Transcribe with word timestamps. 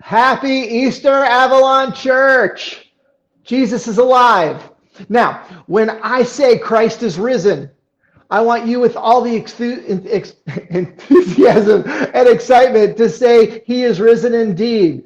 Happy 0.00 0.48
Easter, 0.48 1.12
Avalon 1.12 1.92
Church. 1.92 2.90
Jesus 3.44 3.86
is 3.86 3.98
alive. 3.98 4.70
Now, 5.08 5.44
when 5.66 5.90
I 5.90 6.22
say 6.22 6.58
Christ 6.58 7.02
is 7.02 7.18
risen, 7.18 7.70
I 8.30 8.40
want 8.40 8.66
you 8.66 8.80
with 8.80 8.96
all 8.96 9.22
the 9.22 9.34
enthusiasm 10.70 11.82
and 11.86 12.28
excitement 12.28 12.96
to 12.96 13.08
say, 13.08 13.62
He 13.66 13.82
is 13.82 14.00
risen 14.00 14.34
indeed. 14.34 15.04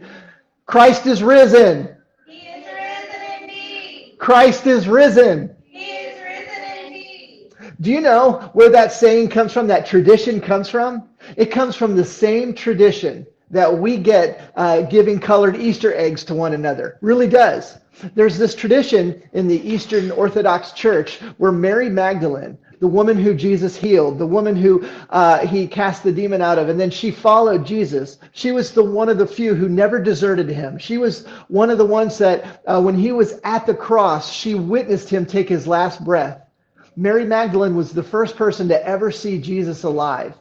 Christ 0.66 1.06
is 1.06 1.22
risen. 1.22 1.96
He 2.26 2.38
is 2.38 2.66
risen 2.66 3.42
indeed. 3.42 4.16
Christ 4.18 4.66
is 4.66 4.88
risen. 4.88 5.54
He 5.68 5.90
is 5.90 6.20
risen 6.20 6.86
indeed. 6.86 7.52
Do 7.80 7.90
you 7.90 8.00
know 8.00 8.50
where 8.52 8.70
that 8.70 8.92
saying 8.92 9.28
comes 9.30 9.52
from, 9.52 9.66
that 9.68 9.86
tradition 9.86 10.40
comes 10.40 10.68
from? 10.68 11.08
It 11.36 11.46
comes 11.46 11.76
from 11.76 11.96
the 11.96 12.04
same 12.04 12.54
tradition 12.54 13.26
that 13.54 13.78
we 13.78 13.96
get 13.96 14.52
uh, 14.56 14.82
giving 14.82 15.18
colored 15.18 15.56
Easter 15.56 15.94
eggs 15.94 16.24
to 16.24 16.34
one 16.34 16.52
another. 16.52 16.98
Really 17.00 17.28
does. 17.28 17.78
There's 18.16 18.36
this 18.36 18.54
tradition 18.54 19.22
in 19.32 19.46
the 19.46 19.60
Eastern 19.68 20.10
Orthodox 20.10 20.72
Church 20.72 21.20
where 21.38 21.52
Mary 21.52 21.88
Magdalene, 21.88 22.58
the 22.80 22.88
woman 22.88 23.16
who 23.16 23.32
Jesus 23.32 23.76
healed, 23.76 24.18
the 24.18 24.26
woman 24.26 24.56
who 24.56 24.84
uh, 25.10 25.46
he 25.46 25.68
cast 25.68 26.02
the 26.02 26.10
demon 26.10 26.42
out 26.42 26.58
of, 26.58 26.68
and 26.68 26.78
then 26.78 26.90
she 26.90 27.12
followed 27.12 27.64
Jesus. 27.64 28.18
She 28.32 28.50
was 28.50 28.72
the 28.72 28.82
one 28.82 29.08
of 29.08 29.18
the 29.18 29.26
few 29.26 29.54
who 29.54 29.68
never 29.68 30.00
deserted 30.00 30.48
him. 30.48 30.76
She 30.76 30.98
was 30.98 31.24
one 31.46 31.70
of 31.70 31.78
the 31.78 31.86
ones 31.86 32.18
that, 32.18 32.62
uh, 32.66 32.82
when 32.82 32.98
he 32.98 33.12
was 33.12 33.40
at 33.44 33.66
the 33.66 33.74
cross, 33.74 34.32
she 34.32 34.56
witnessed 34.56 35.08
him 35.08 35.24
take 35.24 35.48
his 35.48 35.68
last 35.68 36.04
breath. 36.04 36.42
Mary 36.96 37.24
Magdalene 37.24 37.76
was 37.76 37.92
the 37.92 38.02
first 38.02 38.34
person 38.36 38.68
to 38.68 38.86
ever 38.86 39.12
see 39.12 39.40
Jesus 39.40 39.84
alive. 39.84 40.34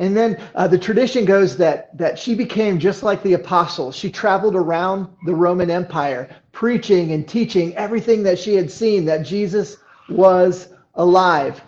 And 0.00 0.16
then 0.16 0.40
uh, 0.54 0.66
the 0.66 0.78
tradition 0.78 1.26
goes 1.26 1.58
that, 1.58 1.96
that 1.98 2.18
she 2.18 2.34
became 2.34 2.78
just 2.78 3.02
like 3.02 3.22
the 3.22 3.34
apostles. 3.34 3.94
She 3.94 4.10
traveled 4.10 4.56
around 4.56 5.08
the 5.26 5.34
Roman 5.34 5.70
Empire, 5.70 6.34
preaching 6.52 7.12
and 7.12 7.28
teaching 7.28 7.76
everything 7.76 8.22
that 8.22 8.38
she 8.38 8.54
had 8.54 8.70
seen, 8.70 9.04
that 9.04 9.26
Jesus 9.26 9.76
was 10.08 10.68
alive. 10.94 11.60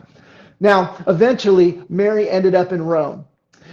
Now, 0.61 0.97
eventually, 1.08 1.83
Mary 1.91 2.30
ended 2.30 2.55
up 2.55 2.72
in 2.72 2.80
Rome. 2.80 3.27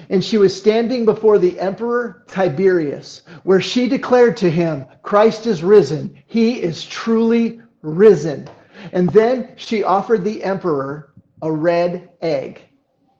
And 0.09 0.21
she 0.21 0.37
was 0.37 0.53
standing 0.53 1.05
before 1.05 1.39
the 1.39 1.57
emperor 1.57 2.25
Tiberius, 2.27 3.21
where 3.43 3.61
she 3.61 3.87
declared 3.87 4.35
to 4.37 4.51
him, 4.51 4.85
Christ 5.03 5.47
is 5.47 5.63
risen. 5.63 6.21
He 6.27 6.61
is 6.61 6.83
truly 6.83 7.61
risen. 7.81 8.49
And 8.91 9.09
then 9.11 9.53
she 9.55 9.83
offered 9.83 10.25
the 10.25 10.43
emperor 10.43 11.13
a 11.41 11.49
red 11.49 12.09
egg. 12.21 12.68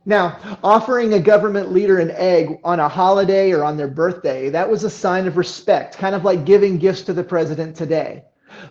Now, 0.06 0.40
offering 0.64 1.14
a 1.14 1.20
government 1.20 1.72
leader 1.72 2.00
an 2.00 2.12
egg 2.12 2.60
on 2.64 2.80
a 2.80 2.90
holiday 2.90 3.52
or 3.52 3.64
on 3.64 3.78
their 3.78 3.88
birthday, 3.88 4.50
that 4.50 4.70
was 4.70 4.84
a 4.84 4.90
sign 4.90 5.28
of 5.28 5.38
respect, 5.38 5.98
kind 5.98 6.16
of 6.16 6.24
like 6.24 6.46
giving 6.46 6.78
gifts 6.78 7.02
to 7.04 7.14
the 7.14 7.24
president 7.24 7.76
today. 7.76 8.24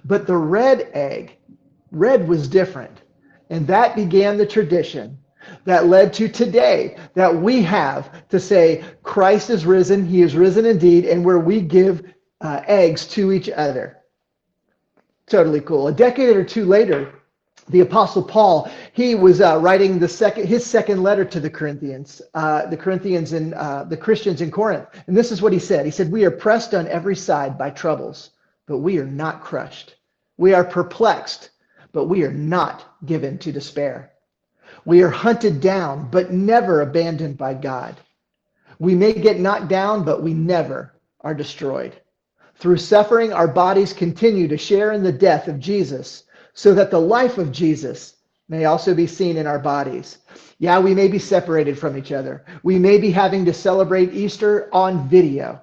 But 0.05 0.27
the 0.27 0.37
red 0.37 0.89
egg, 0.95 1.37
red 1.91 2.27
was 2.27 2.49
different. 2.49 3.03
And 3.51 3.67
that 3.67 3.95
began 3.95 4.37
the 4.37 4.47
tradition 4.47 5.19
that 5.65 5.87
led 5.87 6.12
to 6.15 6.29
today 6.29 6.97
that 7.15 7.34
we 7.34 7.62
have 7.62 8.29
to 8.29 8.41
say, 8.41 8.84
Christ 9.03 9.51
is 9.51 9.65
risen, 9.65 10.06
he 10.06 10.23
is 10.23 10.34
risen 10.34 10.67
indeed, 10.67 11.05
and 11.05 11.25
where 11.25 11.39
we 11.39 11.61
give 11.61 12.12
uh, 12.41 12.62
eggs 12.67 13.06
to 13.09 13.33
each 13.33 13.49
other. 13.51 13.99
Totally 15.27 15.61
cool. 15.61 15.89
A 15.89 15.93
decade 15.93 16.37
or 16.37 16.45
two 16.45 16.65
later, 16.65 17.15
the 17.70 17.80
apostle 17.80 18.22
paul 18.22 18.70
he 18.92 19.14
was 19.14 19.41
uh, 19.41 19.58
writing 19.58 19.98
the 19.98 20.08
second 20.08 20.47
his 20.47 20.64
second 20.64 21.02
letter 21.02 21.24
to 21.24 21.41
the 21.41 21.50
corinthians 21.50 22.22
uh, 22.34 22.66
the 22.66 22.77
corinthians 22.77 23.33
and 23.33 23.55
uh, 23.55 23.84
the 23.84 23.97
christians 23.97 24.41
in 24.41 24.50
corinth. 24.50 24.88
And 25.06 25.16
this 25.16 25.30
is 25.30 25.42
what 25.42 25.52
he 25.52 25.58
said. 25.58 25.84
He 25.84 25.92
said 25.92 26.10
we 26.10 26.25
are 26.25 26.30
pressed 26.30 26.75
on 26.75 26.88
every 26.88 27.16
side 27.16 27.58
by 27.58 27.70
troubles 27.70 28.30
but 28.66 28.78
we 28.78 28.98
are 28.98 29.06
not 29.06 29.42
crushed. 29.42 29.97
We 30.36 30.55
are 30.55 30.64
perplexed 30.64 31.50
but 31.92 32.06
we 32.06 32.25
are 32.25 32.33
not 32.33 32.97
given 33.06 33.38
to 33.38 33.53
despair. 33.53 34.12
We 34.84 35.03
are 35.03 35.10
hunted 35.10 35.60
down 35.60 36.10
but 36.10 36.32
never 36.32 36.81
abandoned 36.81 37.38
by 37.38 37.54
god. 37.54 37.97
We 38.78 38.94
may 38.94 39.12
get 39.12 39.41
knocked 39.41 39.69
down 39.69 40.04
but 40.04 40.22
we 40.22 40.34
never 40.34 40.94
are 41.20 41.34
destroyed. 41.34 42.00
Through 42.56 42.78
suffering 42.78 43.32
our 43.32 43.48
bodies 43.48 43.93
continue 43.93 44.48
to 44.48 44.56
share 44.56 44.93
in 44.93 45.03
the 45.03 45.12
death 45.12 45.48
of 45.48 45.60
jesus 45.60 46.25
so 46.58 46.74
that 46.74 46.91
the 46.91 47.00
life 47.00 47.38
of 47.38 47.52
Jesus 47.52 48.16
may 48.48 48.64
also 48.64 48.92
be 48.92 49.06
seen 49.06 49.36
in 49.36 49.46
our 49.46 49.60
bodies. 49.60 50.19
Yeah, 50.58 50.80
we 50.80 50.92
may 50.92 51.06
be 51.06 51.20
separated 51.20 51.78
from 51.78 51.96
each 51.96 52.10
other. 52.10 52.44
We 52.64 52.80
may 52.80 52.98
be 52.98 53.12
having 53.12 53.44
to 53.44 53.54
celebrate 53.54 54.12
Easter 54.12 54.69
on 54.72 55.08
video. 55.08 55.62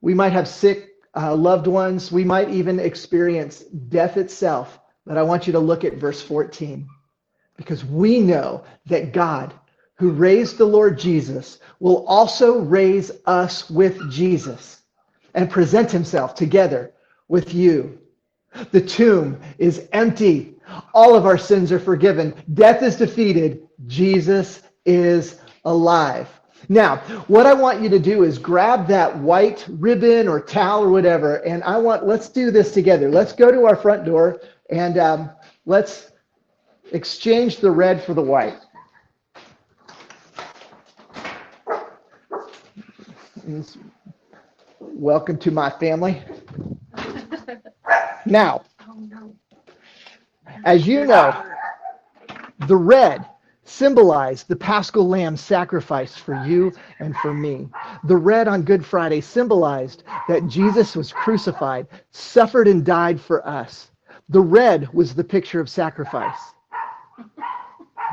We 0.00 0.14
might 0.14 0.32
have 0.32 0.46
sick 0.46 0.90
uh, 1.16 1.34
loved 1.34 1.66
ones. 1.66 2.12
We 2.12 2.22
might 2.22 2.48
even 2.48 2.78
experience 2.78 3.64
death 3.88 4.16
itself. 4.16 4.78
But 5.04 5.18
I 5.18 5.24
want 5.24 5.48
you 5.48 5.52
to 5.52 5.58
look 5.58 5.82
at 5.82 5.94
verse 5.94 6.22
14 6.22 6.86
because 7.56 7.84
we 7.84 8.20
know 8.20 8.62
that 8.86 9.12
God, 9.12 9.52
who 9.96 10.12
raised 10.12 10.58
the 10.58 10.64
Lord 10.64 10.96
Jesus, 10.96 11.58
will 11.80 12.06
also 12.06 12.60
raise 12.60 13.10
us 13.26 13.68
with 13.68 14.08
Jesus 14.12 14.82
and 15.34 15.50
present 15.50 15.90
himself 15.90 16.36
together 16.36 16.92
with 17.26 17.52
you 17.52 17.99
the 18.70 18.80
tomb 18.80 19.40
is 19.58 19.88
empty. 19.92 20.54
All 20.94 21.14
of 21.14 21.26
our 21.26 21.38
sins 21.38 21.72
are 21.72 21.80
forgiven. 21.80 22.34
Death 22.54 22.82
is 22.82 22.96
defeated. 22.96 23.68
Jesus 23.86 24.62
is 24.84 25.40
alive. 25.64 26.28
Now, 26.68 26.98
what 27.26 27.46
I 27.46 27.54
want 27.54 27.80
you 27.80 27.88
to 27.88 27.98
do 27.98 28.22
is 28.22 28.38
grab 28.38 28.86
that 28.88 29.16
white 29.18 29.66
ribbon 29.68 30.28
or 30.28 30.40
towel 30.40 30.84
or 30.84 30.90
whatever, 30.90 31.36
and 31.38 31.64
I 31.64 31.78
want, 31.78 32.06
let's 32.06 32.28
do 32.28 32.50
this 32.50 32.72
together. 32.72 33.10
Let's 33.10 33.32
go 33.32 33.50
to 33.50 33.66
our 33.66 33.76
front 33.76 34.04
door 34.04 34.40
and 34.68 34.98
um, 34.98 35.30
let's 35.66 36.12
exchange 36.92 37.56
the 37.56 37.70
red 37.70 38.04
for 38.04 38.14
the 38.14 38.22
white. 38.22 38.58
Welcome 44.80 45.38
to 45.38 45.50
my 45.50 45.70
family. 45.70 46.22
Now, 48.26 48.62
as 50.64 50.86
you 50.86 51.06
know, 51.06 51.44
the 52.68 52.76
red 52.76 53.24
symbolized 53.64 54.48
the 54.48 54.56
paschal 54.56 55.08
lamb 55.08 55.36
sacrifice 55.36 56.16
for 56.16 56.44
you 56.44 56.72
and 56.98 57.16
for 57.18 57.32
me. 57.32 57.68
The 58.04 58.16
red 58.16 58.48
on 58.48 58.62
Good 58.62 58.84
Friday 58.84 59.20
symbolized 59.20 60.02
that 60.28 60.48
Jesus 60.48 60.96
was 60.96 61.12
crucified, 61.12 61.86
suffered, 62.10 62.68
and 62.68 62.84
died 62.84 63.20
for 63.20 63.46
us. 63.46 63.90
The 64.28 64.40
red 64.40 64.92
was 64.92 65.14
the 65.14 65.24
picture 65.24 65.60
of 65.60 65.70
sacrifice. 65.70 66.38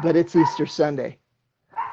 But 0.04 0.16
it's 0.16 0.36
Easter 0.36 0.68
Sunday. 0.68 1.18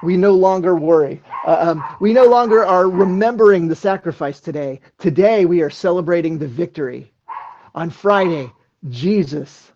We 0.02 0.16
no 0.18 0.34
longer 0.34 0.76
worry. 0.76 1.22
Uh, 1.46 1.56
um, 1.60 1.84
we 2.00 2.12
no 2.12 2.26
longer 2.26 2.64
are 2.64 2.90
remembering 2.90 3.66
the 3.68 3.76
sacrifice 3.76 4.40
today. 4.40 4.80
Today, 4.98 5.46
we 5.46 5.62
are 5.62 5.70
celebrating 5.70 6.38
the 6.38 6.48
victory 6.48 7.13
on 7.74 7.90
Friday, 7.90 8.52
Jesus 8.90 9.72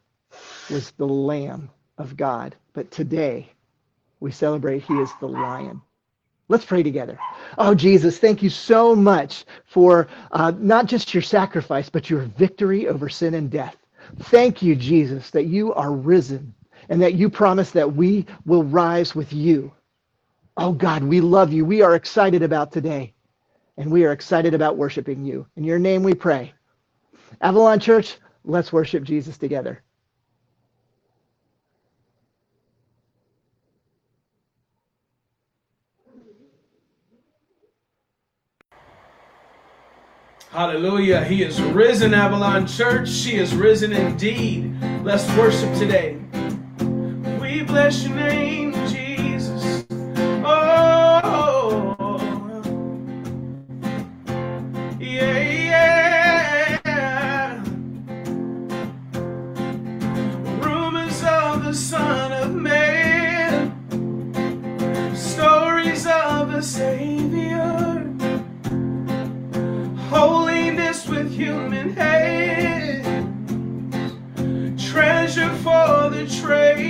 was 0.71 0.93
the 0.93 1.07
Lamb 1.09 1.71
of 1.99 2.17
God. 2.17 2.57
But 2.75 2.91
today, 2.91 3.51
we 4.21 4.33
celebrate 4.33 4.83
He 4.85 4.95
is 4.95 5.11
the 5.21 5.29
Lion. 5.29 5.83
Let's 6.49 6.65
pray 6.67 6.83
together. 6.85 7.19
Oh, 7.59 7.75
Jesus, 7.75 8.19
thank 8.19 8.43
you 8.43 8.51
so 8.51 8.97
much 8.97 9.47
for 9.67 10.09
uh, 10.33 10.53
not 10.59 10.87
just 10.87 11.15
your 11.15 11.23
sacrifice, 11.23 11.91
but 11.91 12.11
your 12.11 12.23
victory 12.23 12.89
over 12.89 13.09
sin 13.09 13.35
and 13.35 13.51
death. 13.51 13.77
Thank 14.21 14.63
you, 14.63 14.77
Jesus, 14.77 15.31
that 15.31 15.47
you 15.47 15.75
are 15.75 15.93
risen 15.93 16.55
and 16.89 17.03
that 17.03 17.15
you 17.15 17.31
promise 17.31 17.73
that 17.73 17.95
we 17.97 18.27
will 18.47 18.65
rise 18.65 19.15
with 19.15 19.33
you. 19.33 19.73
Oh, 20.57 20.73
God, 20.73 21.05
we 21.05 21.21
love 21.21 21.53
you. 21.53 21.65
We 21.65 21.83
are 21.83 21.97
excited 21.97 22.43
about 22.43 22.73
today, 22.73 23.15
and 23.79 23.91
we 23.93 24.05
are 24.05 24.13
excited 24.13 24.55
about 24.55 24.77
worshiping 24.77 25.25
you. 25.25 25.47
In 25.57 25.65
your 25.65 25.79
name 25.79 26.03
we 26.05 26.15
pray. 26.15 26.55
Avalon 27.41 27.81
Church, 27.81 28.17
let's 28.45 28.73
worship 28.73 29.05
Jesus 29.05 29.39
together. 29.39 29.83
Hallelujah. 40.51 41.25
He 41.25 41.43
is 41.43 41.61
risen, 41.63 42.15
Avalon 42.15 42.67
Church. 42.67 43.09
She 43.09 43.37
is 43.37 43.55
risen 43.55 43.93
indeed. 43.93 44.75
Let's 45.05 45.29
worship 45.37 45.73
today. 45.79 46.19
We 47.41 47.63
bless 47.63 48.05
your 48.05 48.17
name, 48.17 48.48
afraid. 76.49 76.88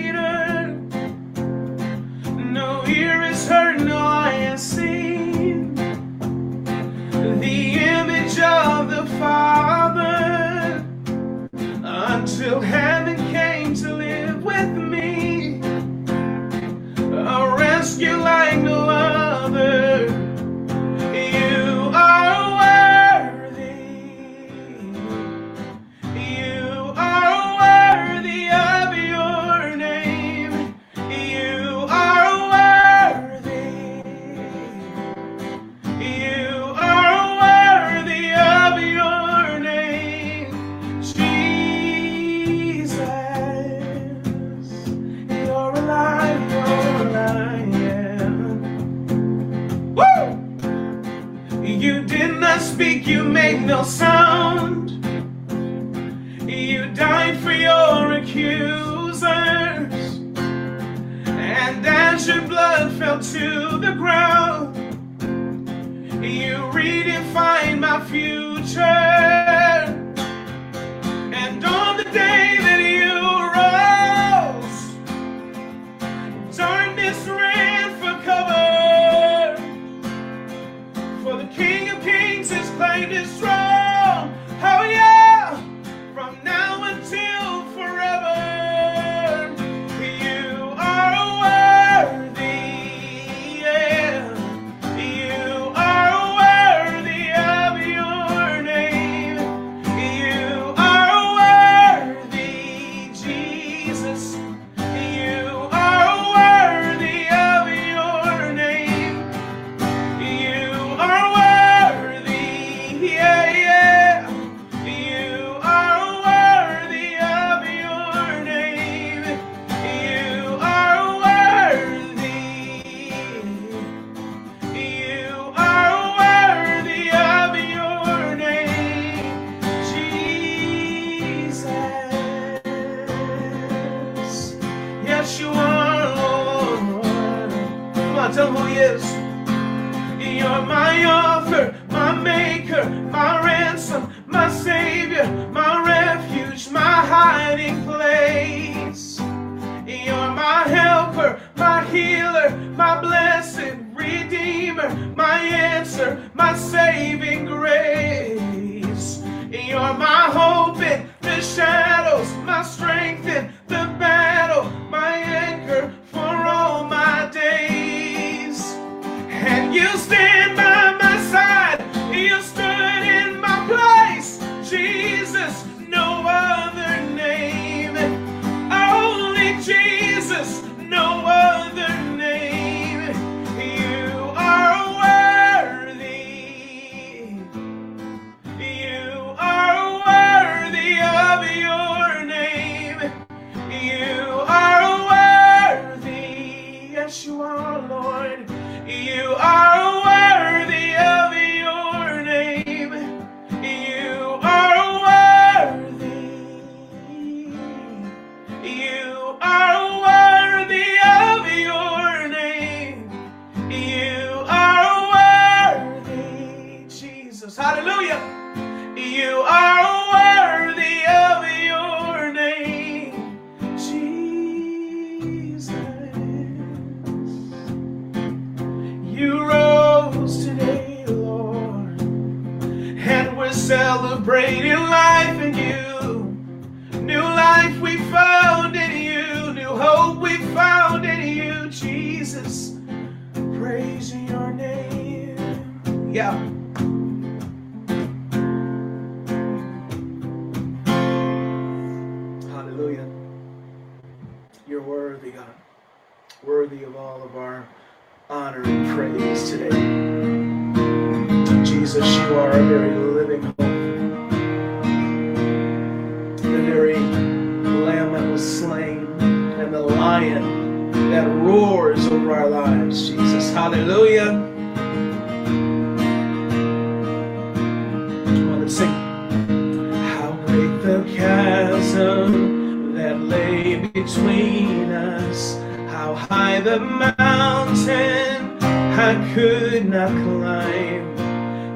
mountain 286.98 288.58
I 288.98 289.14
could 289.32 289.88
not 289.88 290.10
climb. 290.10 291.16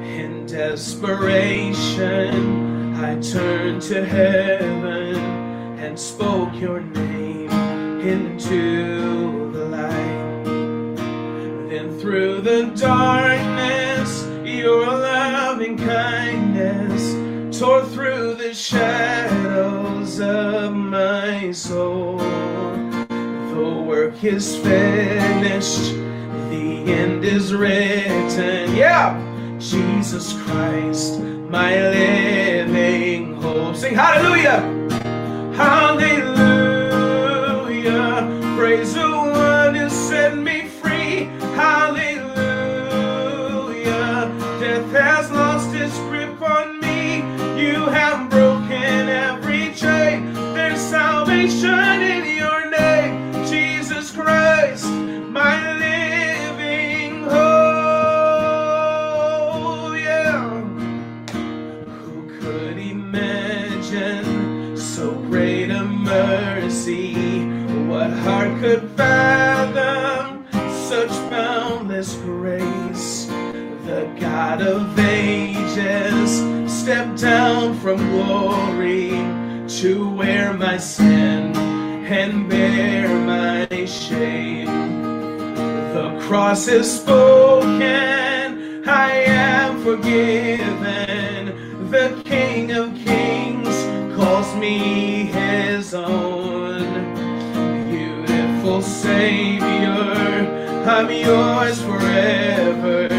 In 0.03 0.45
desperation, 0.45 2.03
I 2.95 3.19
turned 3.21 3.81
to 3.83 4.05
heaven 4.05 5.15
and 5.79 5.97
spoke 5.97 6.53
your 6.53 6.81
name 6.81 7.49
into 8.01 9.51
the 9.51 9.65
light. 9.65 10.43
Then 11.69 11.97
through 11.99 12.41
the 12.41 12.65
darkness, 12.75 14.27
your 14.45 14.85
loving 14.85 15.77
kindness 15.77 17.13
tore 17.57 17.85
through 17.85 18.33
the 18.35 18.53
shadows 18.53 20.19
of 20.19 20.73
my 20.73 21.51
soul 21.51 22.19
is 24.25 24.55
finished, 24.57 25.93
the 26.49 26.83
end 26.87 27.25
is 27.25 27.53
written. 27.53 28.75
Yeah! 28.75 29.19
Jesus 29.59 30.33
Christ, 30.43 31.19
my 31.19 31.75
living 31.75 33.35
hope. 33.41 33.75
Sing 33.75 33.95
hallelujah! 33.95 34.61
Hallelujah! 35.55 36.22
Fathom 68.95 70.45
such 70.87 71.09
boundless 71.29 72.15
grace. 72.15 73.25
The 73.85 74.09
God 74.19 74.61
of 74.61 74.97
ages 74.99 76.41
stepped 76.71 77.21
down 77.21 77.77
from 77.79 77.97
glory 78.11 79.11
to 79.79 80.09
wear 80.15 80.53
my 80.53 80.77
sin 80.77 81.55
and 81.55 82.49
bear 82.49 83.07
my 83.25 83.85
shame. 83.85 84.65
The 85.93 86.17
cross 86.21 86.67
is 86.67 86.99
spoken, 86.99 88.87
I 88.87 89.11
am 89.11 89.83
forgiven. 89.83 91.89
The 91.89 92.21
King 92.25 92.71
of 92.71 92.93
Kings 92.95 94.15
calls 94.15 94.53
me 94.55 95.25
his 95.25 95.93
own. 95.93 96.32
Savior, 99.03 100.85
I'm 100.87 101.11
yours 101.11 101.81
forever. 101.81 103.09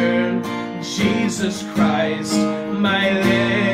Jesus 0.83 1.63
Christ, 1.75 2.39
my 2.73 3.11
living 3.21 3.74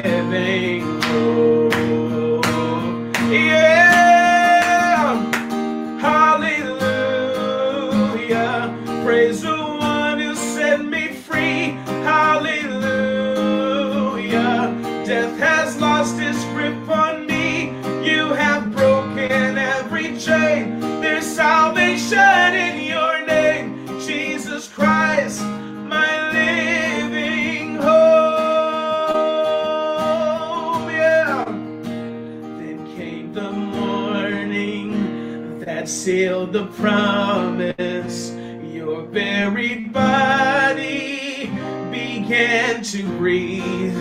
sealed 36.11 36.53
the 36.53 36.67
promise. 36.83 38.33
Your 38.65 39.03
buried 39.03 39.93
body 39.93 41.47
began 41.93 42.83
to 42.83 43.05
breathe 43.17 43.97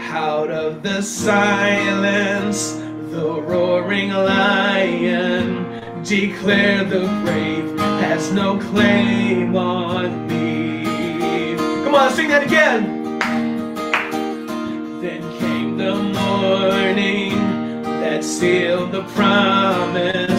out 0.00 0.50
of 0.50 0.82
the 0.82 1.02
silence. 1.02 2.72
The 3.10 3.42
roaring 3.42 4.12
lion 4.12 6.02
declared 6.02 6.88
the 6.88 7.06
grave 7.22 7.78
has 8.00 8.32
no 8.32 8.58
claim 8.58 9.54
on 9.54 10.26
me. 10.28 11.54
Come 11.84 11.94
on, 11.94 12.14
sing 12.14 12.28
that 12.28 12.44
again. 12.44 13.18
Then 15.02 15.20
came 15.38 15.76
the 15.76 15.96
morning 15.96 17.32
that 18.00 18.24
sealed 18.24 18.92
the 18.92 19.02
promise. 19.08 20.35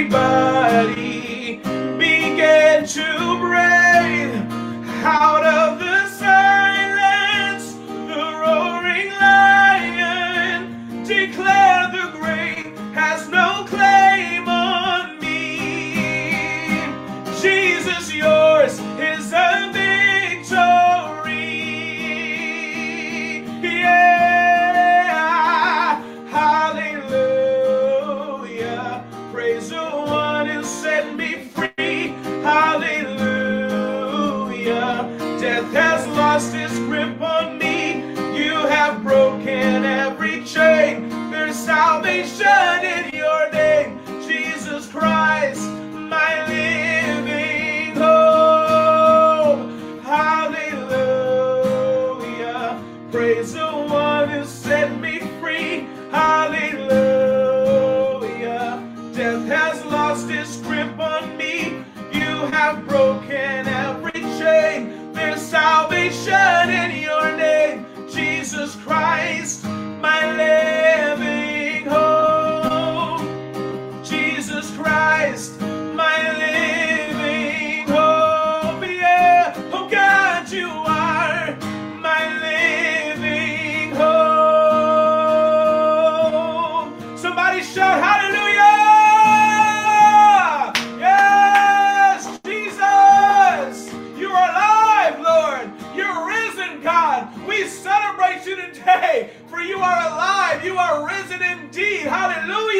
Buried 0.00 1.62
began 1.98 2.86
to 2.86 3.38
breathe 3.38 4.50
out 5.04 5.41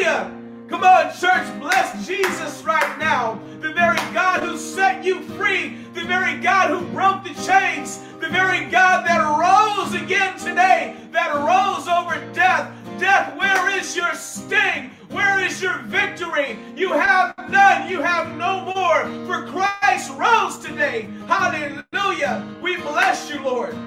Hallelujah. 0.03 0.67
Come 0.67 0.83
on, 0.83 1.13
church, 1.13 1.61
bless 1.61 2.05
Jesus 2.05 2.61
right 2.63 2.99
now. 2.99 3.39
The 3.61 3.71
very 3.71 3.97
God 4.13 4.41
who 4.43 4.57
set 4.57 5.03
you 5.03 5.21
free, 5.21 5.77
the 5.93 6.03
very 6.03 6.39
God 6.39 6.71
who 6.71 6.85
broke 6.87 7.23
the 7.23 7.33
chains, 7.45 7.99
the 8.19 8.27
very 8.27 8.65
God 8.69 9.05
that 9.05 9.21
rose 9.21 9.93
again 10.01 10.37
today, 10.37 10.97
that 11.11 11.33
rose 11.33 11.87
over 11.87 12.19
death. 12.33 12.69
Death, 12.99 13.37
where 13.37 13.69
is 13.69 13.95
your 13.95 14.13
sting? 14.13 14.89
Where 15.09 15.39
is 15.39 15.61
your 15.61 15.79
victory? 15.83 16.59
You 16.75 16.91
have 16.93 17.35
none. 17.49 17.89
You 17.89 18.01
have 18.01 18.35
no 18.35 18.65
more. 18.75 19.03
For 19.25 19.47
Christ 19.47 20.11
rose 20.17 20.57
today. 20.57 21.07
Hallelujah. 21.27 22.45
We 22.61 22.75
bless 22.77 23.29
you, 23.29 23.41
Lord. 23.41 23.77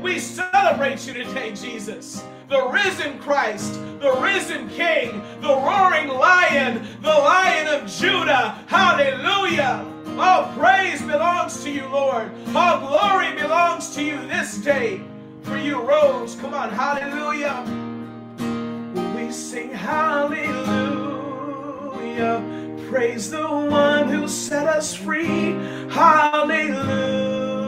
We 0.00 0.20
celebrate 0.20 1.06
you 1.08 1.14
today, 1.14 1.52
Jesus. 1.54 2.22
The 2.48 2.69
risen 2.84 3.18
Christ, 3.18 3.74
the 4.00 4.12
risen 4.20 4.68
King, 4.68 5.22
the 5.40 5.48
roaring 5.48 6.08
lion, 6.08 6.86
the 7.02 7.08
lion 7.08 7.66
of 7.68 7.88
Judah. 7.88 8.58
Hallelujah. 8.66 9.86
All 10.18 10.52
praise 10.58 11.00
belongs 11.02 11.62
to 11.64 11.70
you, 11.70 11.86
Lord. 11.88 12.30
All 12.54 12.80
glory 12.80 13.34
belongs 13.34 13.94
to 13.94 14.02
you 14.02 14.16
this 14.26 14.58
day. 14.58 15.00
For 15.42 15.56
you 15.56 15.80
rose. 15.80 16.34
Come 16.36 16.52
on, 16.54 16.70
hallelujah. 16.70 17.64
We 19.16 19.32
sing 19.32 19.70
hallelujah. 19.70 20.50
Praise 22.90 23.30
the 23.30 23.46
one 23.46 24.08
who 24.08 24.28
set 24.28 24.66
us 24.66 24.94
free. 24.94 25.52
Hallelujah. 25.90 27.59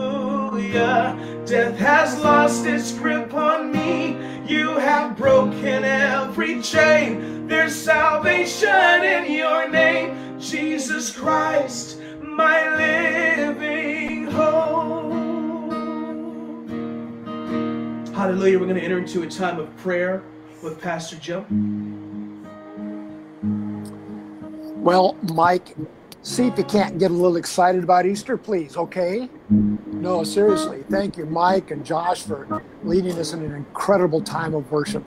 Death 0.53 1.79
has 1.79 2.19
lost 2.21 2.67
its 2.67 2.93
grip 2.93 3.33
on 3.33 3.73
me. 3.73 4.19
You 4.47 4.77
have 4.77 5.17
broken 5.17 5.83
every 5.83 6.61
chain. 6.61 7.47
There's 7.47 7.75
salvation 7.75 9.03
in 9.03 9.33
your 9.33 9.67
name, 9.71 10.39
Jesus 10.39 11.11
Christ, 11.11 11.99
my 12.21 12.77
living 12.77 14.27
hope. 14.27 15.13
Hallelujah. 18.15 18.59
We're 18.59 18.67
going 18.67 18.77
to 18.77 18.83
enter 18.83 18.99
into 18.99 19.23
a 19.23 19.27
time 19.27 19.59
of 19.59 19.75
prayer 19.79 20.23
with 20.63 20.79
Pastor 20.79 21.17
Joe. 21.17 21.47
Well, 24.77 25.17
Mike, 25.23 25.75
see 26.23 26.47
if 26.47 26.57
you 26.57 26.65
can't 26.65 26.99
get 26.99 27.11
a 27.11 27.15
little 27.15 27.37
excited 27.37 27.85
about 27.85 28.07
Easter, 28.07 28.37
please, 28.37 28.77
okay? 28.77 29.29
No, 29.51 30.25
seriously. 30.25 30.85
Thank 30.89 31.17
you, 31.17 31.27
Mike 31.27 31.71
and 31.71 31.85
Josh, 31.85 32.23
for 32.23 32.63
leading 32.85 33.19
us 33.19 33.33
in 33.33 33.43
an 33.43 33.53
incredible 33.53 34.21
time 34.21 34.55
of 34.55 34.71
worship. 34.71 35.05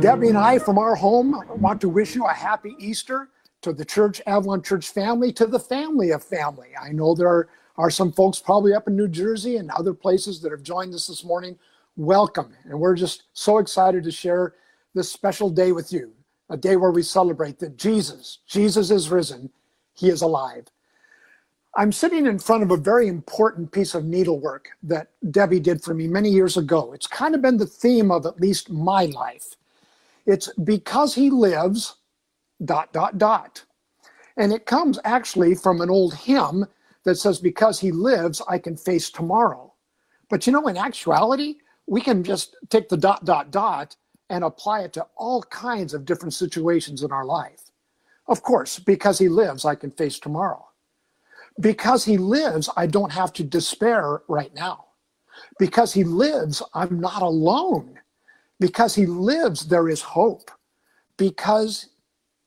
Debbie 0.00 0.28
and 0.28 0.38
I, 0.38 0.58
from 0.58 0.78
our 0.78 0.94
home, 0.94 1.42
want 1.56 1.80
to 1.80 1.88
wish 1.88 2.14
you 2.14 2.26
a 2.26 2.32
happy 2.32 2.76
Easter. 2.78 3.28
to 3.62 3.72
the 3.72 3.84
church, 3.84 4.22
Avalon 4.26 4.62
Church 4.62 4.88
family, 4.88 5.32
to 5.34 5.46
the 5.46 5.58
family 5.58 6.10
of 6.10 6.24
family. 6.24 6.68
I 6.80 6.92
know 6.92 7.14
there 7.14 7.28
are, 7.28 7.48
are 7.76 7.90
some 7.90 8.12
folks 8.12 8.38
probably 8.38 8.72
up 8.72 8.88
in 8.88 8.96
New 8.96 9.08
Jersey 9.08 9.56
and 9.56 9.70
other 9.72 9.92
places 9.92 10.40
that 10.40 10.50
have 10.50 10.62
joined 10.62 10.94
us 10.94 11.06
this 11.06 11.24
morning. 11.24 11.58
Welcome. 11.96 12.54
And 12.64 12.80
we're 12.80 12.94
just 12.94 13.24
so 13.32 13.58
excited 13.58 14.04
to 14.04 14.10
share 14.10 14.54
this 14.94 15.12
special 15.12 15.50
day 15.50 15.72
with 15.72 15.92
you, 15.92 16.12
a 16.48 16.56
day 16.56 16.76
where 16.76 16.90
we 16.90 17.02
celebrate 17.02 17.58
that 17.58 17.76
Jesus, 17.76 18.38
Jesus 18.46 18.90
is 18.90 19.10
risen, 19.10 19.50
he 20.00 20.08
is 20.08 20.22
alive. 20.22 20.66
I'm 21.76 21.92
sitting 21.92 22.26
in 22.26 22.38
front 22.38 22.62
of 22.64 22.70
a 22.72 22.76
very 22.76 23.06
important 23.06 23.70
piece 23.70 23.94
of 23.94 24.04
needlework 24.04 24.70
that 24.82 25.10
Debbie 25.30 25.60
did 25.60 25.82
for 25.82 25.94
me 25.94 26.08
many 26.08 26.30
years 26.30 26.56
ago. 26.56 26.92
It's 26.92 27.06
kind 27.06 27.34
of 27.34 27.42
been 27.42 27.58
the 27.58 27.66
theme 27.66 28.10
of 28.10 28.26
at 28.26 28.40
least 28.40 28.70
my 28.70 29.06
life. 29.06 29.56
It's 30.26 30.50
because 30.64 31.14
he 31.14 31.30
lives, 31.30 31.96
dot, 32.64 32.92
dot, 32.92 33.18
dot. 33.18 33.64
And 34.36 34.52
it 34.52 34.66
comes 34.66 34.98
actually 35.04 35.54
from 35.54 35.80
an 35.80 35.90
old 35.90 36.14
hymn 36.14 36.66
that 37.04 37.16
says, 37.16 37.38
Because 37.38 37.78
he 37.80 37.92
lives, 37.92 38.42
I 38.48 38.58
can 38.58 38.76
face 38.76 39.10
tomorrow. 39.10 39.74
But 40.28 40.46
you 40.46 40.52
know, 40.52 40.66
in 40.68 40.76
actuality, 40.76 41.56
we 41.86 42.00
can 42.00 42.24
just 42.24 42.56
take 42.70 42.88
the 42.88 42.96
dot, 42.96 43.24
dot, 43.24 43.50
dot 43.50 43.96
and 44.30 44.44
apply 44.44 44.80
it 44.82 44.92
to 44.94 45.06
all 45.16 45.42
kinds 45.44 45.94
of 45.94 46.04
different 46.04 46.34
situations 46.34 47.02
in 47.02 47.12
our 47.12 47.24
life. 47.24 47.69
Of 48.28 48.42
course, 48.42 48.78
because 48.78 49.18
he 49.18 49.28
lives, 49.28 49.64
I 49.64 49.74
can 49.74 49.90
face 49.90 50.18
tomorrow. 50.18 50.68
Because 51.58 52.04
he 52.04 52.16
lives, 52.16 52.70
I 52.76 52.86
don't 52.86 53.12
have 53.12 53.32
to 53.34 53.44
despair 53.44 54.22
right 54.28 54.54
now. 54.54 54.86
Because 55.58 55.92
he 55.92 56.04
lives, 56.04 56.62
I'm 56.74 57.00
not 57.00 57.22
alone. 57.22 57.98
Because 58.60 58.94
he 58.94 59.06
lives, 59.06 59.66
there 59.66 59.88
is 59.88 60.02
hope. 60.02 60.50
Because 61.16 61.88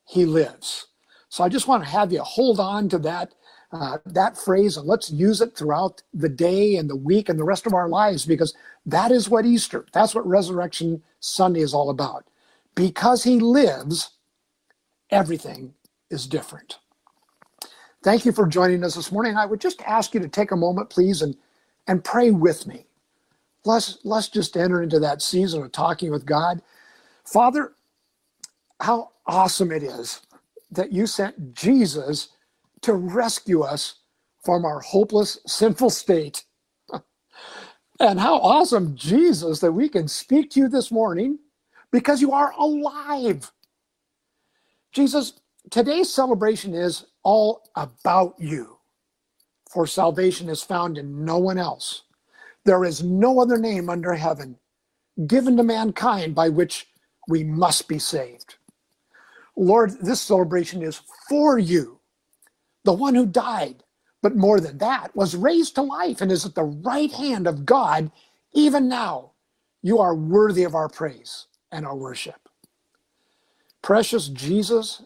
he 0.08 0.26
lives. 0.26 0.88
So 1.30 1.44
I 1.44 1.50
just 1.50 1.68
want 1.68 1.84
to 1.84 1.90
have 1.90 2.12
you 2.12 2.22
hold 2.22 2.60
on 2.60 2.90
to 2.90 3.00
that 3.00 3.34
uh, 3.74 3.98
that 4.06 4.38
phrase 4.38 4.78
and 4.78 4.86
let's 4.88 5.10
use 5.10 5.42
it 5.42 5.58
throughout 5.58 6.04
the 6.14 6.30
day 6.30 6.76
and 6.76 6.88
the 6.88 6.96
week 6.96 7.28
and 7.28 7.40
the 7.40 7.44
rest 7.44 7.66
of 7.66 7.74
our 7.74 7.90
lives 7.90 8.24
because 8.24 8.54
that 8.86 9.12
is 9.12 9.30
what 9.30 9.46
Easter, 9.48 9.86
that's 9.92 10.14
what 10.14 10.28
Resurrection 10.28 11.02
Sunday 11.20 11.62
is 11.62 11.74
all 11.74 11.90
about. 11.90 12.28
Because 12.76 13.24
he 13.24 13.40
lives, 13.40 14.12
everything 15.14 15.76
is 16.12 16.28
different. 16.28 16.80
Thank 18.04 18.26
you 18.26 18.32
for 18.34 18.48
joining 18.48 18.84
us 18.84 18.96
this 18.96 19.12
morning. 19.12 19.38
I 19.38 19.46
would 19.46 19.62
just 19.62 19.82
ask 19.84 20.14
you 20.14 20.22
to 20.22 20.30
take 20.30 20.52
a 20.52 20.58
moment, 20.58 20.90
please, 20.90 21.22
and, 21.22 21.36
and 21.88 22.04
pray 22.04 22.32
with 22.32 22.68
me. 22.68 22.88
Let's, 23.66 24.00
let's 24.04 24.30
just 24.30 24.58
enter 24.58 24.82
into 24.84 25.00
that 25.00 25.22
season 25.22 25.64
of 25.64 25.72
talking 25.72 26.12
with 26.12 26.26
God. 26.26 26.62
Father, 27.26 27.74
how 28.82 29.12
awesome 29.28 29.72
it 29.72 29.84
is 29.84 30.22
that 30.72 30.92
you 30.94 31.08
sent 31.08 31.54
Jesus 31.56 32.30
to 32.82 32.94
rescue 32.94 33.62
us 33.62 33.96
from 34.44 34.66
our 34.66 34.82
hopeless, 34.82 35.40
sinful 35.48 35.92
state. 35.92 36.46
and 38.00 38.20
how 38.20 38.38
awesome, 38.40 38.96
Jesus, 38.96 39.60
that 39.62 39.74
we 39.74 39.90
can 39.90 40.08
speak 40.08 40.52
to 40.52 40.62
you 40.62 40.70
this 40.70 40.92
morning 40.92 41.40
because 41.92 42.22
you 42.22 42.32
are 42.34 42.54
alive. 42.60 43.52
Jesus, 44.94 45.34
today's 45.72 46.14
celebration 46.14 46.76
is 46.76 47.06
all 47.24 47.64
about 47.76 48.36
you. 48.40 48.78
For 49.72 49.88
salvation 49.88 50.50
is 50.50 50.64
found 50.64 50.98
in 51.00 51.26
no 51.26 51.40
one 51.40 51.58
else. 51.58 52.04
There 52.66 52.86
is 52.86 53.04
no 53.04 53.42
other 53.42 53.58
name 53.58 53.90
under 53.90 54.14
heaven 54.14 54.58
given 55.28 55.58
to 55.58 55.64
mankind 55.64 56.36
by 56.36 56.50
which 56.50 56.88
we 57.28 57.44
must 57.44 57.88
be 57.88 58.00
saved. 58.00 58.56
Lord, 59.56 59.92
this 60.02 60.22
celebration 60.22 60.84
is 60.84 61.02
for 61.30 61.60
you, 61.60 62.00
the 62.84 62.94
one 62.94 63.16
who 63.16 63.26
died, 63.26 63.84
but 64.22 64.36
more 64.36 64.60
than 64.60 64.80
that, 64.80 65.16
was 65.16 65.36
raised 65.36 65.76
to 65.76 65.84
life 65.84 66.22
and 66.22 66.32
is 66.32 66.46
at 66.46 66.56
the 66.56 66.64
right 66.64 67.12
hand 67.12 67.48
of 67.48 67.66
God 67.66 68.12
even 68.54 68.90
now. 68.90 69.32
You 69.82 70.00
are 70.00 70.16
worthy 70.16 70.64
of 70.64 70.76
our 70.76 70.90
praise 70.90 71.48
and 71.72 71.86
our 71.86 71.96
worship. 71.96 72.43
Precious 73.84 74.30
Jesus, 74.30 75.04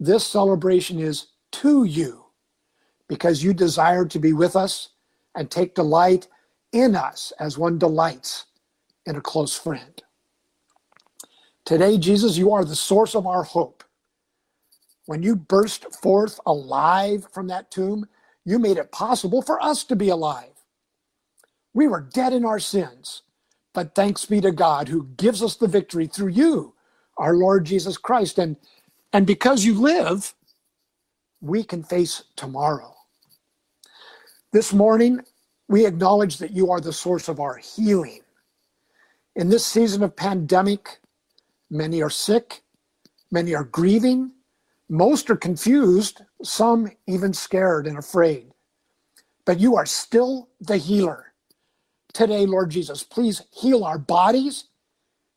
this 0.00 0.26
celebration 0.26 1.00
is 1.00 1.28
to 1.52 1.84
you 1.84 2.26
because 3.08 3.44
you 3.44 3.54
desire 3.54 4.06
to 4.06 4.18
be 4.18 4.32
with 4.32 4.56
us 4.56 4.90
and 5.34 5.50
take 5.50 5.74
delight 5.74 6.28
in 6.72 6.96
us 6.96 7.32
as 7.40 7.58
one 7.58 7.78
delights 7.78 8.46
in 9.06 9.16
a 9.16 9.20
close 9.20 9.56
friend. 9.56 10.02
Today, 11.64 11.98
Jesus, 11.98 12.36
you 12.38 12.52
are 12.52 12.64
the 12.64 12.76
source 12.76 13.14
of 13.14 13.26
our 13.26 13.44
hope. 13.44 13.84
When 15.06 15.22
you 15.22 15.36
burst 15.36 15.94
forth 16.02 16.40
alive 16.46 17.26
from 17.32 17.48
that 17.48 17.70
tomb, 17.70 18.08
you 18.44 18.58
made 18.58 18.78
it 18.78 18.92
possible 18.92 19.42
for 19.42 19.62
us 19.62 19.84
to 19.84 19.96
be 19.96 20.08
alive. 20.10 20.50
We 21.74 21.88
were 21.88 22.00
dead 22.02 22.32
in 22.32 22.44
our 22.44 22.60
sins, 22.60 23.22
but 23.74 23.94
thanks 23.94 24.26
be 24.26 24.40
to 24.42 24.52
God 24.52 24.88
who 24.88 25.08
gives 25.16 25.42
us 25.42 25.56
the 25.56 25.68
victory 25.68 26.06
through 26.06 26.30
you, 26.30 26.74
our 27.18 27.34
Lord 27.34 27.66
Jesus 27.66 27.96
Christ. 27.98 28.38
And, 28.38 28.56
and 29.12 29.26
because 29.26 29.64
you 29.64 29.74
live, 29.74 30.34
we 31.40 31.62
can 31.62 31.82
face 31.82 32.24
tomorrow. 32.36 32.94
This 34.52 34.72
morning, 34.72 35.20
we 35.68 35.86
acknowledge 35.86 36.38
that 36.38 36.52
you 36.52 36.70
are 36.70 36.80
the 36.80 36.92
source 36.92 37.28
of 37.28 37.40
our 37.40 37.56
healing. 37.56 38.20
In 39.36 39.50
this 39.50 39.66
season 39.66 40.02
of 40.02 40.16
pandemic, 40.16 41.00
many 41.70 42.02
are 42.02 42.10
sick, 42.10 42.62
many 43.30 43.54
are 43.54 43.64
grieving, 43.64 44.32
most 44.88 45.30
are 45.30 45.36
confused, 45.36 46.22
some 46.42 46.90
even 47.06 47.32
scared 47.34 47.86
and 47.86 47.98
afraid. 47.98 48.50
But 49.44 49.60
you 49.60 49.76
are 49.76 49.86
still 49.86 50.48
the 50.60 50.78
healer. 50.78 51.32
Today, 52.12 52.46
Lord 52.46 52.70
Jesus, 52.70 53.02
please 53.04 53.42
heal 53.52 53.84
our 53.84 53.98
bodies, 53.98 54.64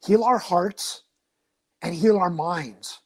heal 0.05 0.23
our 0.23 0.39
hearts, 0.39 1.00
and 1.81 1.95
heal 1.95 2.17
our 2.17 2.29
minds 2.29 2.99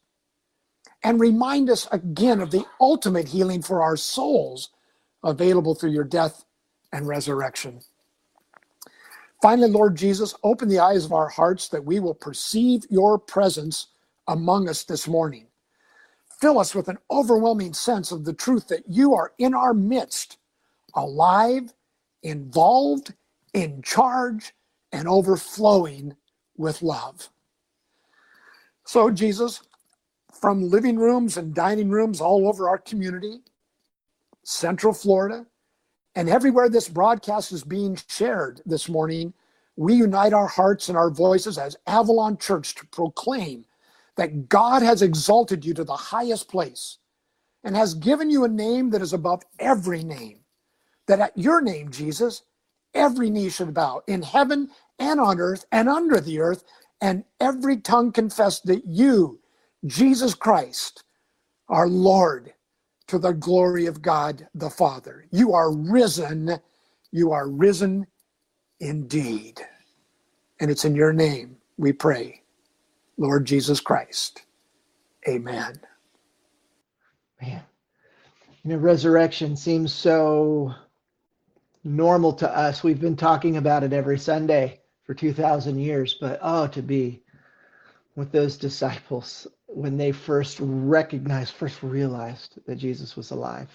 and 1.03 1.19
remind 1.19 1.69
us 1.69 1.87
again 1.91 2.41
of 2.41 2.51
the 2.51 2.65
ultimate 2.81 3.27
healing 3.29 3.61
for 3.61 3.81
our 3.83 3.97
souls 3.97 4.69
available 5.23 5.75
through 5.75 5.91
your 5.91 6.03
death 6.03 6.45
and 6.93 7.07
resurrection. 7.07 7.81
Finally, 9.41 9.69
Lord 9.69 9.95
Jesus, 9.95 10.33
open 10.43 10.69
the 10.69 10.79
eyes 10.79 11.05
of 11.05 11.13
our 11.13 11.29
hearts 11.29 11.69
that 11.69 11.85
we 11.85 11.99
will 11.99 12.15
perceive 12.15 12.85
your 12.89 13.19
presence 13.19 13.87
among 14.27 14.69
us 14.69 14.83
this 14.83 15.07
morning. 15.07 15.47
Fill 16.41 16.59
us 16.59 16.75
with 16.75 16.89
an 16.89 16.97
overwhelming 17.11 17.73
sense 17.73 18.11
of 18.11 18.25
the 18.25 18.33
truth 18.33 18.67
that 18.69 18.83
you 18.89 19.13
are 19.15 19.33
in 19.37 19.53
our 19.53 19.73
midst, 19.73 20.37
alive, 20.95 21.73
involved, 22.23 23.13
in 23.53 23.81
charge, 23.83 24.53
and 24.91 25.07
overflowing 25.07 26.15
with 26.57 26.81
love. 26.81 27.29
So, 28.85 29.11
Jesus, 29.11 29.61
from 30.33 30.69
living 30.69 30.97
rooms 30.97 31.37
and 31.37 31.53
dining 31.55 31.89
rooms 31.89 32.21
all 32.21 32.47
over 32.47 32.69
our 32.69 32.77
community, 32.77 33.39
Central 34.43 34.93
Florida, 34.93 35.45
and 36.15 36.29
everywhere 36.29 36.69
this 36.69 36.89
broadcast 36.89 37.51
is 37.51 37.63
being 37.63 37.97
shared 38.07 38.61
this 38.65 38.89
morning, 38.89 39.33
we 39.77 39.95
unite 39.95 40.33
our 40.33 40.47
hearts 40.47 40.89
and 40.89 40.97
our 40.97 41.09
voices 41.09 41.57
as 41.57 41.77
Avalon 41.87 42.37
Church 42.37 42.75
to 42.75 42.85
proclaim 42.87 43.65
that 44.17 44.49
God 44.49 44.81
has 44.81 45.01
exalted 45.01 45.65
you 45.65 45.73
to 45.75 45.83
the 45.83 45.95
highest 45.95 46.49
place 46.49 46.99
and 47.63 47.75
has 47.75 47.95
given 47.95 48.29
you 48.29 48.45
a 48.45 48.49
name 48.49 48.91
that 48.91 49.01
is 49.01 49.13
above 49.13 49.43
every 49.59 50.03
name. 50.03 50.39
That 51.07 51.19
at 51.21 51.37
your 51.37 51.61
name, 51.61 51.91
Jesus, 51.91 52.43
every 52.93 53.29
knee 53.29 53.49
should 53.49 53.73
bow 53.73 54.03
in 54.07 54.21
heaven 54.23 54.69
and 54.99 55.19
on 55.19 55.39
earth 55.39 55.65
and 55.71 55.89
under 55.89 56.21
the 56.21 56.39
earth, 56.39 56.63
and 57.01 57.23
every 57.39 57.77
tongue 57.77 58.11
confess 58.11 58.61
that 58.61 58.85
you, 58.85 59.39
Jesus 59.85 60.33
Christ, 60.33 61.03
our 61.69 61.87
Lord, 61.87 62.53
to 63.07 63.19
the 63.19 63.33
glory 63.33 63.85
of 63.85 64.01
God 64.01 64.47
the 64.55 64.69
Father. 64.69 65.25
You 65.31 65.53
are 65.53 65.71
risen. 65.71 66.59
You 67.11 67.31
are 67.31 67.47
risen 67.49 68.07
indeed. 68.79 69.61
And 70.59 70.71
it's 70.71 70.85
in 70.85 70.95
your 70.95 71.13
name 71.13 71.57
we 71.77 71.91
pray, 71.93 72.41
Lord 73.17 73.45
Jesus 73.45 73.79
Christ. 73.79 74.43
Amen. 75.27 75.79
Man, 77.41 77.61
you 78.63 78.71
know, 78.71 78.77
resurrection 78.77 79.55
seems 79.55 79.93
so 79.93 80.73
normal 81.83 82.33
to 82.33 82.57
us. 82.57 82.83
We've 82.83 83.01
been 83.01 83.17
talking 83.17 83.57
about 83.57 83.83
it 83.83 83.93
every 83.93 84.17
Sunday 84.17 84.79
for 85.05 85.13
2,000 85.13 85.79
years, 85.79 86.15
but 86.19 86.39
oh, 86.41 86.67
to 86.67 86.81
be 86.81 87.21
with 88.15 88.31
those 88.31 88.57
disciples 88.57 89.47
when 89.67 89.97
they 89.97 90.11
first 90.11 90.57
recognized, 90.61 91.53
first 91.53 91.83
realized 91.83 92.59
that 92.65 92.77
Jesus 92.77 93.15
was 93.15 93.31
alive. 93.31 93.69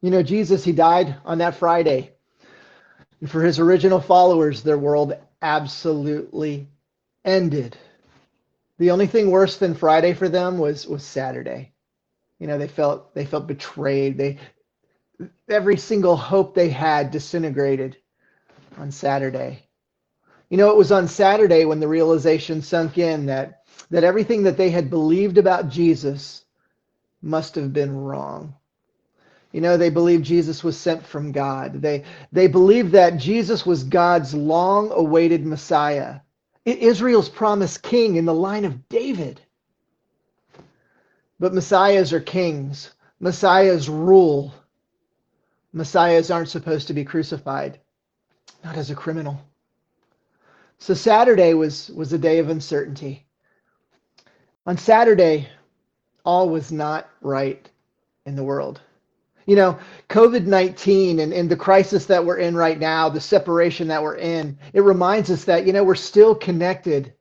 You 0.00 0.10
know, 0.10 0.22
Jesus, 0.22 0.64
he 0.64 0.72
died 0.72 1.16
on 1.24 1.38
that 1.38 1.56
Friday. 1.56 2.12
And 3.20 3.30
for 3.30 3.42
his 3.42 3.58
original 3.58 4.00
followers, 4.00 4.62
their 4.62 4.78
world 4.78 5.14
absolutely 5.42 6.68
ended. 7.24 7.76
The 8.78 8.92
only 8.92 9.06
thing 9.06 9.30
worse 9.30 9.56
than 9.56 9.74
Friday 9.74 10.12
for 10.14 10.28
them 10.28 10.58
was, 10.58 10.86
was 10.86 11.02
Saturday. 11.02 11.72
You 12.38 12.46
know, 12.46 12.58
they 12.58 12.68
felt 12.68 13.14
they 13.14 13.26
felt 13.26 13.48
betrayed. 13.48 14.16
They 14.16 14.38
every 15.48 15.76
single 15.76 16.16
hope 16.16 16.54
they 16.54 16.68
had 16.68 17.10
disintegrated 17.10 17.96
on 18.76 18.92
Saturday. 18.92 19.67
You 20.48 20.56
know, 20.56 20.70
it 20.70 20.76
was 20.76 20.92
on 20.92 21.08
Saturday 21.08 21.64
when 21.64 21.80
the 21.80 21.88
realization 21.88 22.62
sunk 22.62 22.98
in 22.98 23.26
that 23.26 23.64
that 23.90 24.04
everything 24.04 24.42
that 24.42 24.56
they 24.56 24.70
had 24.70 24.90
believed 24.90 25.38
about 25.38 25.68
Jesus 25.68 26.44
must 27.22 27.54
have 27.54 27.72
been 27.72 27.94
wrong. 27.94 28.54
You 29.52 29.60
know, 29.62 29.76
they 29.76 29.90
believed 29.90 30.24
Jesus 30.24 30.62
was 30.62 30.76
sent 30.76 31.06
from 31.06 31.32
God. 31.32 31.80
They 31.80 32.04
they 32.32 32.48
believed 32.48 32.92
that 32.92 33.18
Jesus 33.18 33.64
was 33.64 33.84
God's 33.84 34.34
long-awaited 34.34 35.44
Messiah, 35.44 36.20
Israel's 36.64 37.28
promised 37.28 37.82
king 37.82 38.16
in 38.16 38.24
the 38.24 38.34
line 38.34 38.64
of 38.64 38.88
David. 38.88 39.40
But 41.40 41.54
messiahs 41.54 42.12
are 42.12 42.20
kings. 42.20 42.92
Messiahs 43.20 43.88
rule. 43.88 44.52
Messiahs 45.72 46.30
aren't 46.30 46.48
supposed 46.48 46.88
to 46.88 46.94
be 46.94 47.04
crucified, 47.04 47.78
not 48.64 48.76
as 48.76 48.90
a 48.90 48.94
criminal. 48.94 49.40
So 50.78 50.94
Saturday 50.94 51.54
was, 51.54 51.90
was 51.90 52.12
a 52.12 52.18
day 52.18 52.38
of 52.38 52.48
uncertainty. 52.48 53.26
On 54.66 54.76
Saturday, 54.76 55.48
all 56.24 56.48
was 56.48 56.70
not 56.70 57.08
right 57.20 57.68
in 58.26 58.36
the 58.36 58.44
world. 58.44 58.80
You 59.46 59.56
know, 59.56 59.78
COVID 60.10 60.44
19 60.44 61.20
and, 61.20 61.32
and 61.32 61.50
the 61.50 61.56
crisis 61.56 62.04
that 62.06 62.24
we're 62.24 62.36
in 62.36 62.54
right 62.54 62.78
now, 62.78 63.08
the 63.08 63.20
separation 63.20 63.88
that 63.88 64.02
we're 64.02 64.16
in, 64.16 64.58
it 64.74 64.82
reminds 64.82 65.30
us 65.30 65.44
that, 65.44 65.66
you 65.66 65.72
know, 65.72 65.84
we're 65.84 65.94
still 65.94 66.34
connected 66.34 67.14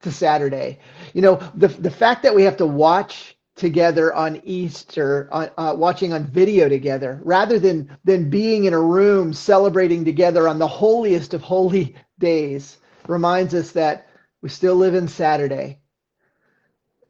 to 0.00 0.10
Saturday. 0.10 0.78
You 1.12 1.22
know, 1.22 1.50
the, 1.54 1.68
the 1.68 1.90
fact 1.90 2.22
that 2.22 2.34
we 2.34 2.42
have 2.44 2.56
to 2.56 2.66
watch 2.66 3.36
together 3.56 4.14
on 4.14 4.40
Easter, 4.44 5.28
uh, 5.30 5.48
uh, 5.58 5.74
watching 5.76 6.12
on 6.12 6.26
video 6.26 6.68
together, 6.68 7.20
rather 7.22 7.58
than 7.58 7.96
than 8.04 8.30
being 8.30 8.64
in 8.64 8.74
a 8.74 8.80
room 8.80 9.32
celebrating 9.32 10.04
together 10.04 10.48
on 10.48 10.58
the 10.58 10.66
holiest 10.66 11.34
of 11.34 11.42
holy 11.42 11.94
days, 12.18 12.78
reminds 13.08 13.54
us 13.54 13.72
that 13.72 14.08
we 14.42 14.48
still 14.48 14.74
live 14.76 14.94
in 14.94 15.08
Saturday. 15.08 15.80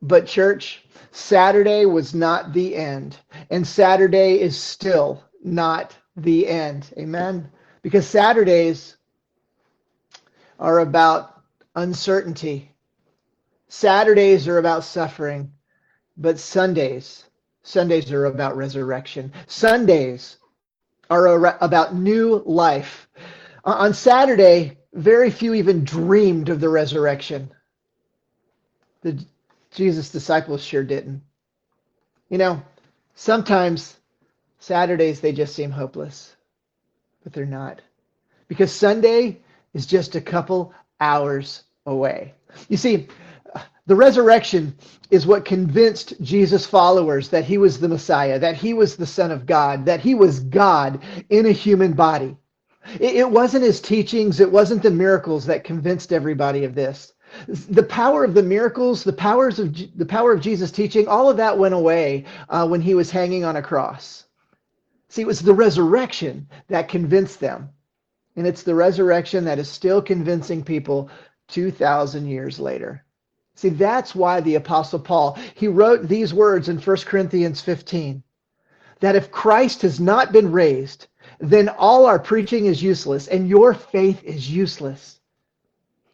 But 0.02 0.26
church, 0.26 0.84
Saturday 1.12 1.86
was 1.86 2.14
not 2.14 2.52
the 2.52 2.76
end, 2.76 3.16
and 3.50 3.66
Saturday 3.66 4.40
is 4.40 4.58
still 4.60 5.24
not 5.42 5.96
the 6.16 6.46
end. 6.48 6.92
Amen. 6.98 7.50
Because 7.82 8.06
Saturdays 8.06 8.96
are 10.58 10.80
about 10.80 11.42
uncertainty. 11.74 12.70
Saturdays 13.68 14.46
are 14.46 14.58
about 14.58 14.84
suffering, 14.84 15.52
but 16.16 16.38
Sundays, 16.38 17.24
Sundays 17.62 18.12
are 18.12 18.26
about 18.26 18.56
resurrection. 18.56 19.32
Sundays 19.46 20.38
are 21.10 21.56
about 21.60 21.94
new 21.94 22.42
life. 22.46 23.08
On 23.64 23.94
Saturday, 23.94 24.78
very 24.94 25.30
few 25.30 25.54
even 25.54 25.84
dreamed 25.84 26.48
of 26.48 26.60
the 26.60 26.68
resurrection. 26.68 27.50
The 29.02 29.22
Jesus' 29.72 30.10
disciples 30.10 30.62
sure 30.62 30.84
didn't. 30.84 31.22
You 32.30 32.38
know, 32.38 32.62
sometimes 33.14 33.96
Saturdays 34.60 35.20
they 35.20 35.32
just 35.32 35.54
seem 35.54 35.70
hopeless, 35.70 36.34
but 37.22 37.32
they're 37.32 37.44
not. 37.44 37.82
Because 38.48 38.72
Sunday 38.72 39.40
is 39.74 39.86
just 39.86 40.14
a 40.14 40.20
couple 40.20 40.72
hours 41.00 41.64
away. 41.86 42.34
You 42.68 42.76
see, 42.76 43.08
the 43.86 43.96
resurrection 43.96 44.76
is 45.10 45.26
what 45.26 45.44
convinced 45.44 46.14
Jesus' 46.22 46.66
followers 46.66 47.28
that 47.28 47.44
he 47.44 47.58
was 47.58 47.78
the 47.78 47.88
Messiah, 47.88 48.38
that 48.38 48.56
he 48.56 48.72
was 48.72 48.96
the 48.96 49.06
Son 49.06 49.30
of 49.30 49.44
God, 49.44 49.84
that 49.86 50.00
he 50.00 50.14
was 50.14 50.40
God 50.40 51.02
in 51.28 51.46
a 51.46 51.52
human 51.52 51.92
body. 51.92 52.36
It, 53.00 53.30
wasn't 53.30 53.64
his 53.64 53.80
teachings, 53.80 54.40
it 54.40 54.50
wasn't 54.50 54.82
the 54.82 54.90
miracles 54.90 55.46
that 55.46 55.64
convinced 55.64 56.12
everybody 56.12 56.64
of 56.64 56.74
this 56.74 57.12
the 57.48 57.82
power 57.82 58.24
of 58.24 58.34
the 58.34 58.42
miracles, 58.42 59.02
the 59.02 59.12
powers 59.12 59.58
of 59.58 59.76
the 59.98 60.06
power 60.06 60.32
of 60.32 60.40
Jesus' 60.40 60.70
teaching, 60.70 61.08
all 61.08 61.28
of 61.28 61.36
that 61.38 61.58
went 61.58 61.74
away 61.74 62.24
uh, 62.48 62.66
when 62.66 62.80
he 62.80 62.94
was 62.94 63.10
hanging 63.10 63.44
on 63.44 63.56
a 63.56 63.62
cross. 63.62 64.24
See, 65.08 65.22
it 65.22 65.26
was 65.26 65.40
the 65.40 65.54
resurrection 65.54 66.48
that 66.68 66.88
convinced 66.88 67.40
them, 67.40 67.70
and 68.36 68.46
it's 68.46 68.62
the 68.62 68.74
resurrection 68.74 69.44
that 69.44 69.58
is 69.58 69.68
still 69.68 70.00
convincing 70.00 70.62
people 70.62 71.10
two 71.48 71.70
thousand 71.70 72.28
years 72.28 72.60
later. 72.60 73.04
See, 73.56 73.68
that's 73.68 74.14
why 74.14 74.40
the 74.40 74.56
apostle 74.56 74.98
Paul 74.98 75.38
he 75.54 75.68
wrote 75.68 76.08
these 76.08 76.34
words 76.34 76.68
in 76.68 76.78
1 76.78 76.96
Corinthians 76.98 77.60
15 77.60 78.22
that 79.00 79.16
if 79.16 79.30
Christ 79.30 79.82
has 79.82 80.00
not 80.00 80.32
been 80.32 80.50
raised, 80.50 81.06
then 81.38 81.68
all 81.68 82.06
our 82.06 82.18
preaching 82.18 82.66
is 82.66 82.82
useless 82.82 83.28
and 83.28 83.48
your 83.48 83.74
faith 83.74 84.22
is 84.24 84.50
useless 84.50 85.20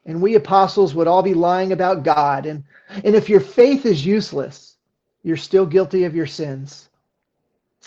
and 0.06 0.20
we 0.20 0.34
apostles 0.34 0.94
would 0.94 1.06
all 1.06 1.22
be 1.22 1.34
lying 1.34 1.72
about 1.72 2.02
God. 2.02 2.46
And, 2.46 2.64
and 3.04 3.14
if 3.14 3.28
your 3.28 3.40
faith 3.40 3.86
is 3.86 4.04
useless, 4.04 4.76
you're 5.22 5.36
still 5.36 5.66
guilty 5.66 6.04
of 6.04 6.16
your 6.16 6.26
sins. 6.26 6.88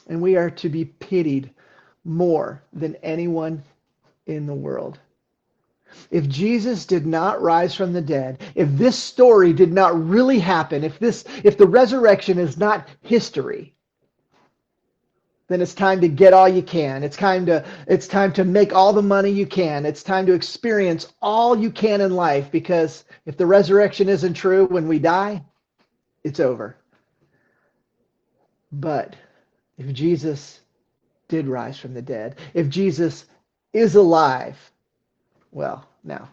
And 0.07 0.21
we 0.21 0.35
are 0.35 0.49
to 0.51 0.69
be 0.69 0.85
pitied 0.85 1.49
more 2.05 2.61
than 2.71 2.95
anyone 3.03 3.63
in 4.27 4.45
the 4.45 4.53
world. 4.53 4.99
If 6.11 6.27
Jesus 6.27 6.85
did 6.85 7.05
not 7.05 7.41
rise 7.41 7.75
from 7.75 7.93
the 7.93 8.01
dead, 8.01 8.41
if 8.55 8.69
this 8.71 8.97
story 8.97 9.53
did 9.53 9.71
not 9.71 10.07
really 10.07 10.39
happen, 10.39 10.83
if 10.83 10.97
this 10.99 11.23
if 11.43 11.57
the 11.57 11.67
resurrection 11.67 12.39
is 12.39 12.57
not 12.57 12.87
history, 13.01 13.75
then 15.53 15.61
it's 15.61 15.75
time 15.75 16.01
to 16.01 16.07
get 16.07 16.33
all 16.33 16.49
you 16.49 16.63
can. 16.63 17.03
It's 17.03 17.15
time 17.15 17.45
to 17.45 17.63
it's 17.87 18.07
time 18.07 18.33
to 18.33 18.43
make 18.43 18.73
all 18.73 18.91
the 18.91 19.03
money 19.03 19.29
you 19.29 19.45
can. 19.45 19.85
It's 19.85 20.01
time 20.01 20.25
to 20.25 20.33
experience 20.33 21.13
all 21.21 21.55
you 21.57 21.69
can 21.69 22.01
in 22.01 22.15
life 22.15 22.51
because 22.51 23.05
if 23.25 23.37
the 23.37 23.45
resurrection 23.45 24.09
isn't 24.09 24.33
true 24.33 24.65
when 24.65 24.87
we 24.87 24.97
die, 24.97 25.43
it's 26.23 26.39
over. 26.39 26.75
But 28.71 29.15
if 29.77 29.93
Jesus 29.93 30.61
did 31.27 31.47
rise 31.47 31.77
from 31.77 31.93
the 31.93 32.01
dead, 32.01 32.37
if 32.55 32.67
Jesus 32.67 33.25
is 33.73 33.95
alive, 33.95 34.57
well, 35.51 35.87
now 36.03 36.29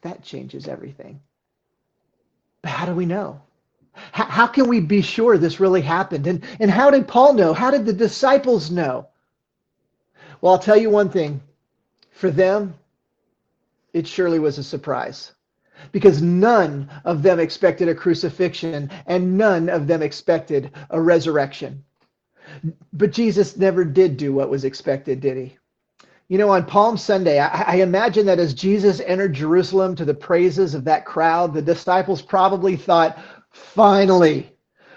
that 0.00 0.24
changes 0.24 0.66
everything. 0.66 1.20
But 2.62 2.72
how 2.72 2.86
do 2.86 2.94
we 2.94 3.06
know? 3.06 3.40
How, 3.94 4.46
can 4.46 4.68
we 4.68 4.80
be 4.80 5.02
sure 5.02 5.36
this 5.36 5.60
really 5.60 5.82
happened? 5.82 6.26
And, 6.26 6.44
and 6.60 6.70
how 6.70 6.90
did 6.90 7.08
Paul 7.08 7.34
know? 7.34 7.52
How 7.52 7.70
did 7.70 7.86
the 7.86 7.92
disciples 7.92 8.70
know? 8.70 9.08
Well, 10.40 10.54
I'll 10.54 10.58
tell 10.58 10.76
you 10.76 10.90
one 10.90 11.10
thing. 11.10 11.40
For 12.10 12.30
them, 12.30 12.74
it 13.92 14.06
surely 14.06 14.38
was 14.38 14.58
a 14.58 14.64
surprise 14.64 15.32
because 15.90 16.22
none 16.22 16.88
of 17.04 17.22
them 17.22 17.40
expected 17.40 17.88
a 17.88 17.94
crucifixion 17.94 18.90
and 19.06 19.36
none 19.36 19.68
of 19.68 19.86
them 19.86 20.02
expected 20.02 20.70
a 20.90 21.00
resurrection. 21.00 21.84
But 22.92 23.12
Jesus 23.12 23.56
never 23.56 23.84
did 23.84 24.16
do 24.16 24.32
what 24.32 24.50
was 24.50 24.64
expected, 24.64 25.20
did 25.20 25.36
he? 25.36 25.56
You 26.28 26.38
know, 26.38 26.50
on 26.50 26.64
Palm 26.64 26.96
Sunday, 26.96 27.38
I, 27.38 27.62
I, 27.62 27.74
imagine 27.76 28.26
that 28.26 28.38
as 28.38 28.54
Jesus 28.54 29.00
entered 29.00 29.34
Jerusalem 29.34 29.94
to 29.96 30.04
the 30.04 30.14
praises 30.14 30.74
of 30.74 30.84
that 30.84 31.04
crowd, 31.04 31.52
the 31.52 31.60
disciples 31.60 32.22
probably 32.22 32.76
thought, 32.76 33.18
Finally, 33.52 34.50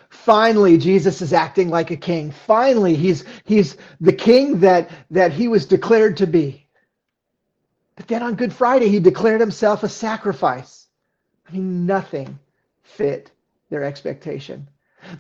finally 0.10 0.78
jesus 0.78 1.22
is 1.22 1.34
acting 1.34 1.70
like 1.70 1.92
a 1.92 1.98
king. 1.98 2.32
Finally 2.32 2.96
he's 2.96 3.26
he's 3.46 3.78
the 4.02 4.14
king 4.14 4.60
that 4.62 4.90
that 5.12 5.34
he 5.34 5.48
was 5.48 5.66
declared 5.66 6.18
to 6.18 6.28
be. 6.28 6.68
But 7.96 8.08
then 8.08 8.24
on 8.24 8.36
good 8.36 8.54
friday 8.54 8.90
he 8.90 9.00
declared 9.00 9.42
himself 9.42 9.84
a 9.84 9.90
sacrifice. 9.90 10.88
I 11.50 11.54
mean 11.54 11.86
nothing 11.86 12.40
fit 12.84 13.32
their 13.70 13.84
expectation. 13.84 14.70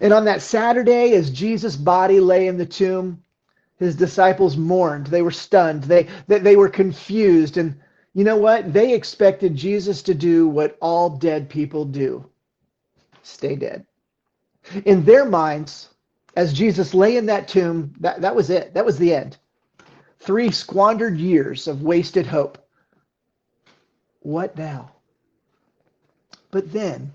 And 0.01 0.13
on 0.13 0.25
that 0.25 0.41
saturday 0.41 1.13
as 1.13 1.31
jesus 1.31 1.75
body 1.75 2.19
lay 2.19 2.47
in 2.47 2.57
the 2.57 2.65
tomb 2.65 3.23
his 3.77 3.95
disciples 3.95 4.57
mourned. 4.57 5.07
They 5.07 5.21
were 5.23 5.31
stunned. 5.31 5.83
They 5.85 6.07
they, 6.27 6.39
they 6.39 6.55
were 6.57 6.69
confused. 6.69 7.57
And 7.57 7.75
you 8.13 8.23
know 8.23 8.37
what? 8.37 8.73
They 8.73 8.93
expected 8.93 9.55
jesus 9.55 10.01
to 10.03 10.13
do 10.15 10.47
what 10.47 10.77
all 10.81 11.09
dead 11.09 11.49
people 11.49 11.85
do 11.85 12.25
stay 13.25 13.55
dead. 13.55 13.85
In 14.85 15.03
their 15.05 15.25
minds, 15.25 15.89
as 16.35 16.53
Jesus 16.53 16.93
lay 16.93 17.17
in 17.17 17.27
that 17.27 17.47
tomb, 17.47 17.93
that, 17.99 18.21
that 18.21 18.35
was 18.35 18.49
it. 18.49 18.73
That 18.73 18.85
was 18.85 18.97
the 18.97 19.13
end. 19.13 19.37
Three 20.19 20.51
squandered 20.51 21.17
years 21.17 21.67
of 21.67 21.83
wasted 21.83 22.25
hope. 22.25 22.57
What 24.21 24.57
now? 24.57 24.91
But 26.51 26.71
then, 26.71 27.13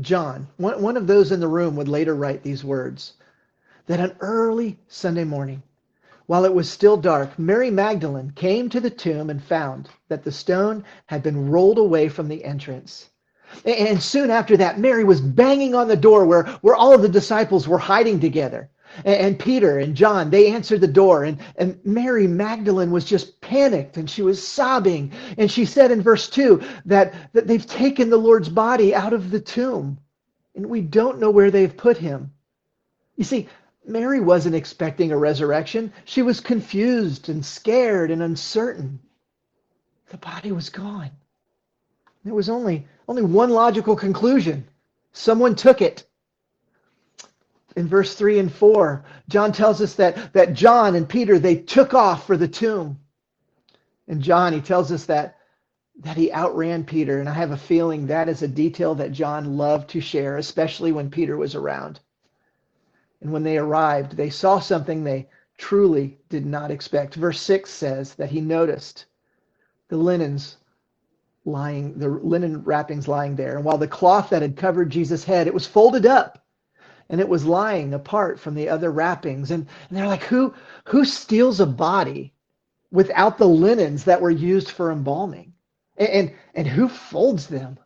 John, 0.00 0.48
one, 0.56 0.82
one 0.82 0.96
of 0.96 1.06
those 1.06 1.32
in 1.32 1.40
the 1.40 1.48
room, 1.48 1.76
would 1.76 1.88
later 1.88 2.14
write 2.14 2.42
these 2.42 2.64
words 2.64 3.14
that 3.86 4.00
an 4.00 4.16
early 4.20 4.78
Sunday 4.88 5.24
morning, 5.24 5.62
while 6.26 6.44
it 6.44 6.54
was 6.54 6.70
still 6.70 6.96
dark, 6.96 7.38
Mary 7.38 7.70
Magdalene 7.70 8.32
came 8.32 8.68
to 8.68 8.80
the 8.80 8.90
tomb 8.90 9.30
and 9.30 9.42
found 9.42 9.88
that 10.08 10.24
the 10.24 10.32
stone 10.32 10.84
had 11.06 11.22
been 11.22 11.50
rolled 11.50 11.78
away 11.78 12.08
from 12.08 12.28
the 12.28 12.44
entrance. 12.44 13.08
And 13.64 14.02
soon 14.02 14.30
after 14.30 14.56
that, 14.56 14.78
Mary 14.78 15.04
was 15.04 15.20
banging 15.20 15.74
on 15.74 15.88
the 15.88 15.96
door 15.96 16.24
where, 16.24 16.44
where 16.60 16.74
all 16.74 16.94
of 16.94 17.02
the 17.02 17.08
disciples 17.08 17.66
were 17.66 17.78
hiding 17.78 18.20
together. 18.20 18.70
And, 19.04 19.38
Peter 19.38 19.78
and 19.78 19.94
John, 19.94 20.30
they 20.30 20.48
answered 20.48 20.80
the 20.80 20.88
door. 20.88 21.24
And, 21.24 21.38
and 21.56 21.78
Mary 21.84 22.26
Magdalene 22.26 22.90
was 22.90 23.04
just 23.04 23.40
panicked 23.40 23.96
and 23.96 24.08
she 24.08 24.22
was 24.22 24.46
sobbing. 24.46 25.12
And 25.36 25.50
she 25.50 25.64
said 25.64 25.90
in 25.90 26.02
verse 26.02 26.28
2 26.28 26.62
that, 26.86 27.14
that 27.32 27.46
they've 27.46 27.66
taken 27.66 28.10
the 28.10 28.16
Lord's 28.16 28.48
body 28.48 28.94
out 28.94 29.12
of 29.12 29.30
the 29.30 29.40
tomb. 29.40 29.98
And 30.54 30.66
we 30.66 30.80
don't 30.80 31.20
know 31.20 31.30
where 31.30 31.50
they've 31.50 31.76
put 31.76 31.98
him. 31.98 32.32
You 33.16 33.24
see, 33.24 33.48
Mary 33.86 34.20
wasn't 34.20 34.54
expecting 34.54 35.12
a 35.12 35.18
resurrection. 35.18 35.92
She 36.04 36.22
was 36.22 36.40
confused 36.40 37.28
and 37.28 37.44
scared 37.44 38.10
and 38.10 38.22
uncertain. 38.22 39.00
The 40.10 40.18
body 40.18 40.52
was 40.52 40.70
gone. 40.70 41.10
There 42.24 42.34
was 42.34 42.48
only, 42.48 42.86
only 43.06 43.22
one 43.22 43.50
logical 43.50 43.96
conclusion. 43.96 44.66
Someone 45.12 45.54
took 45.54 45.80
it. 45.80 46.06
In 47.76 47.86
verse 47.86 48.14
3 48.14 48.38
and 48.40 48.52
4, 48.52 49.04
John 49.28 49.52
tells 49.52 49.80
us 49.80 49.94
that, 49.94 50.32
that 50.32 50.54
John 50.54 50.94
and 50.94 51.08
Peter, 51.08 51.38
they 51.38 51.56
took 51.56 51.94
off 51.94 52.26
for 52.26 52.36
the 52.36 52.48
tomb. 52.48 52.98
And 54.08 54.20
John, 54.20 54.52
he 54.52 54.60
tells 54.60 54.90
us 54.90 55.04
that, 55.06 55.36
that 56.00 56.16
he 56.16 56.32
outran 56.32 56.84
Peter. 56.84 57.20
And 57.20 57.28
I 57.28 57.34
have 57.34 57.52
a 57.52 57.56
feeling 57.56 58.06
that 58.06 58.28
is 58.28 58.42
a 58.42 58.48
detail 58.48 58.94
that 58.96 59.12
John 59.12 59.56
loved 59.56 59.90
to 59.90 60.00
share, 60.00 60.38
especially 60.38 60.92
when 60.92 61.10
Peter 61.10 61.36
was 61.36 61.54
around. 61.54 62.00
And 63.20 63.32
when 63.32 63.42
they 63.42 63.58
arrived, 63.58 64.16
they 64.16 64.30
saw 64.30 64.60
something 64.60 65.04
they 65.04 65.28
truly 65.56 66.18
did 66.28 66.46
not 66.46 66.70
expect. 66.70 67.14
Verse 67.14 67.40
6 67.40 67.70
says 67.70 68.14
that 68.14 68.30
he 68.30 68.40
noticed 68.40 69.06
the 69.88 69.96
linens 69.96 70.56
lying, 71.48 71.98
the 71.98 72.08
linen 72.08 72.62
wrappings 72.64 73.08
lying 73.08 73.36
there. 73.36 73.56
And 73.56 73.64
while 73.64 73.78
the 73.78 73.88
cloth 73.88 74.30
that 74.30 74.42
had 74.42 74.56
covered 74.56 74.90
Jesus' 74.90 75.24
head, 75.24 75.46
it 75.46 75.54
was 75.54 75.66
folded 75.66 76.06
up 76.06 76.44
and 77.08 77.20
it 77.20 77.28
was 77.28 77.44
lying 77.44 77.94
apart 77.94 78.38
from 78.38 78.54
the 78.54 78.68
other 78.68 78.90
wrappings. 78.90 79.50
And, 79.50 79.66
and 79.88 79.98
they're 79.98 80.06
like, 80.06 80.24
who, 80.24 80.54
who 80.84 81.04
steals 81.04 81.60
a 81.60 81.66
body 81.66 82.34
without 82.90 83.38
the 83.38 83.48
linens 83.48 84.04
that 84.04 84.20
were 84.20 84.30
used 84.30 84.70
for 84.70 84.92
embalming? 84.92 85.54
And, 85.96 86.08
and, 86.08 86.34
and 86.54 86.66
who 86.66 86.88
folds 86.88 87.46
them? 87.46 87.78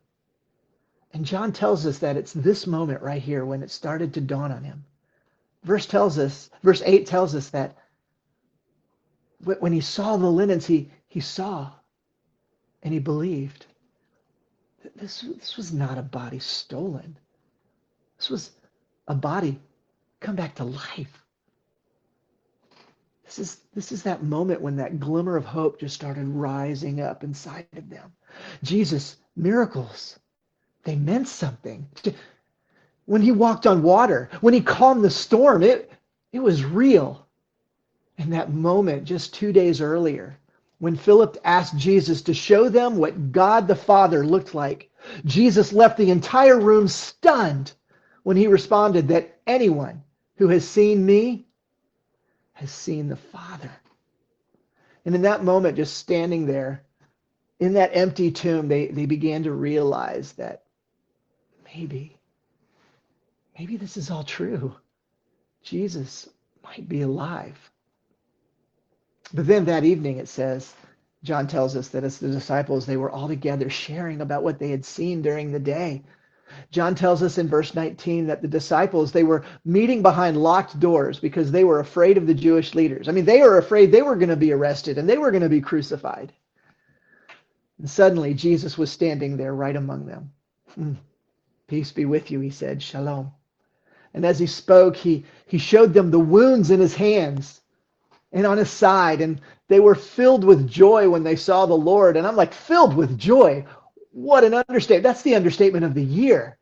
And 1.13 1.25
John 1.25 1.53
tells 1.53 1.87
us 1.87 1.99
that 1.99 2.17
it's 2.17 2.33
this 2.33 2.67
moment 2.67 3.03
right 3.03 3.23
here 3.23 3.45
when 3.45 3.63
it 3.63 3.71
started 3.71 4.15
to 4.15 4.21
dawn 4.21 4.51
on 4.51 4.65
him. 4.65 4.85
Verse 5.63 5.87
tells 5.87 6.19
us, 6.19 6.51
verse 6.63 6.83
8 6.85 7.07
tells 7.07 7.35
us 7.35 7.51
that 7.51 7.77
when 9.45 9.73
he 9.73 9.81
saw 9.81 10.17
the 10.17 10.31
linens, 10.31 10.67
he, 10.67 10.91
he 11.07 11.21
saw 11.21 11.71
and 12.83 12.93
he 12.93 13.01
believed. 13.01 13.67
This, 14.97 15.21
this 15.21 15.57
was 15.57 15.73
not 15.73 15.99
a 15.99 16.03
body 16.03 16.39
stolen. 16.39 17.17
This 18.19 18.31
was 18.31 18.51
a 19.09 19.15
body 19.15 19.59
come 20.21 20.37
back 20.37 20.55
to 20.57 20.65
life. 20.65 21.23
This 23.25 23.39
is, 23.39 23.61
this 23.75 23.93
is 23.93 24.03
that 24.03 24.23
moment 24.23 24.61
when 24.61 24.77
that 24.77 25.01
glimmer 25.01 25.37
of 25.37 25.45
hope 25.45 25.81
just 25.81 25.95
started 25.95 26.27
rising 26.29 27.01
up 27.01 27.25
inside 27.25 27.67
of 27.77 27.89
them. 27.89 28.13
Jesus, 28.63 29.17
miracles, 29.37 30.19
they 30.85 30.97
meant 30.97 31.29
something. 31.29 31.87
When 33.07 33.23
he 33.23 33.33
walked 33.33 33.67
on 33.67 33.83
water, 33.83 34.31
when 34.41 34.55
he 34.55 34.61
calmed 34.61 35.05
the 35.05 35.11
storm, 35.11 35.63
it, 35.63 35.91
it 36.33 36.41
was 36.41 36.65
real. 36.65 37.27
And 38.19 38.33
that 38.33 38.53
moment 38.53 39.05
just 39.05 39.35
two 39.35 39.53
days 39.53 39.81
earlier, 39.81 40.37
when 40.83 40.97
Philip 40.97 41.39
asked 41.45 41.77
Jesus 41.77 42.23
to 42.23 42.35
show 42.35 42.69
them 42.69 42.97
what 42.97 43.31
God 43.31 43.69
the 43.69 43.77
Father 43.77 44.27
looked 44.27 44.53
like, 44.53 44.91
Jesus 45.25 45.73
left 45.73 45.97
the 45.97 46.11
entire 46.11 46.59
room 46.59 46.89
stunned 46.89 47.71
when 48.25 48.37
he 48.37 48.49
responded 48.49 49.07
that 49.07 49.39
anyone 49.47 50.03
who 50.39 50.49
has 50.49 50.69
seen 50.69 51.07
me 51.07 51.47
has 52.55 52.73
seen 52.73 53.07
the 53.07 53.15
Father. 53.15 53.71
And 55.05 55.15
in 55.15 55.23
that 55.23 55.45
moment, 55.45 55.77
just 55.77 55.99
standing 55.99 56.47
there 56.47 56.83
in 57.61 57.75
that 57.75 57.95
empty 57.95 58.33
tomb, 58.33 58.67
they, 58.67 58.89
they 58.89 59.07
began 59.07 59.45
to 59.45 59.53
realize 59.53 60.33
that 60.33 60.65
maybe, 61.65 62.19
maybe 63.57 63.77
this 63.77 63.97
is 63.97 64.11
all 64.11 64.25
true. 64.25 64.75
Jesus 65.63 66.29
might 66.65 66.89
be 66.89 67.03
alive. 67.03 67.71
But 69.35 69.47
then 69.47 69.65
that 69.65 69.85
evening, 69.85 70.19
it 70.19 70.29
says, 70.29 70.75
John 71.23 71.47
tells 71.47 71.77
us 71.77 71.89
that 71.89 72.05
as 72.05 72.19
the 72.19 72.29
disciples, 72.29 72.85
they 72.85 72.97
were 72.97 73.11
all 73.11 73.29
together 73.29 73.71
sharing 73.71 74.21
about 74.21 74.43
what 74.43 74.59
they 74.59 74.71
had 74.71 74.85
seen 74.85 75.23
during 75.23 75.53
the 75.53 75.61
day. 75.61 76.03
John 76.71 76.95
tells 76.95 77.23
us 77.23 77.39
in 77.39 77.49
verse 77.49 77.75
19 77.75 78.27
that 78.27 78.43
the 78.43 78.49
disciples, 78.49 79.11
they 79.13 79.23
were 79.23 79.45
meeting 79.65 80.03
behind 80.03 80.37
locked 80.37 80.79
doors 80.79 81.19
because 81.19 81.51
they 81.51 81.65
were 81.65 81.81
afraid 81.81 82.19
of 82.19 82.27
the 82.27 82.35
Jewish 82.35 82.75
leaders. 82.75 83.09
I 83.09 83.13
mean, 83.13 83.25
they 83.25 83.41
were 83.41 83.57
afraid 83.57 83.91
they 83.91 84.03
were 84.03 84.17
going 84.17 84.29
to 84.29 84.37
be 84.37 84.53
arrested 84.53 84.99
and 84.99 85.09
they 85.09 85.17
were 85.17 85.31
going 85.31 85.43
to 85.43 85.49
be 85.49 85.63
crucified. 85.63 86.33
And 87.79 87.89
suddenly, 87.89 88.35
Jesus 88.35 88.77
was 88.77 88.93
standing 88.93 89.39
there 89.39 89.55
right 89.55 89.77
among 89.77 90.05
them. 90.05 90.33
Hmm. 90.75 90.95
Peace 91.69 91.91
be 91.91 92.05
with 92.05 92.31
you, 92.31 92.41
he 92.41 92.51
said. 92.51 92.83
Shalom. 92.83 93.33
And 94.13 94.27
as 94.27 94.39
he 94.39 94.47
spoke, 94.47 94.95
he, 94.95 95.25
he 95.47 95.57
showed 95.57 95.95
them 95.95 96.11
the 96.11 96.19
wounds 96.19 96.71
in 96.71 96.81
his 96.81 96.95
hands 96.95 97.62
and 98.33 98.47
on 98.47 98.59
his 98.59 98.71
side. 98.71 99.21
And 99.21 99.41
they 99.69 99.81
were 99.81 99.95
filled 99.95 100.45
with 100.45 100.69
joy 100.69 101.09
when 101.09 101.23
they 101.23 101.37
saw 101.37 101.67
the 101.67 101.75
Lord. 101.75 102.17
And 102.17 102.27
I'm 102.27 102.37
like, 102.37 102.53
filled 102.55 102.97
with 102.97 103.19
joy. 103.19 103.65
What 104.11 104.45
an 104.45 104.55
understatement. 104.55 105.05
That's 105.05 105.23
the 105.23 105.35
understatement 105.35 105.85
of 105.85 105.95
the 105.95 106.05
year. 106.05 106.59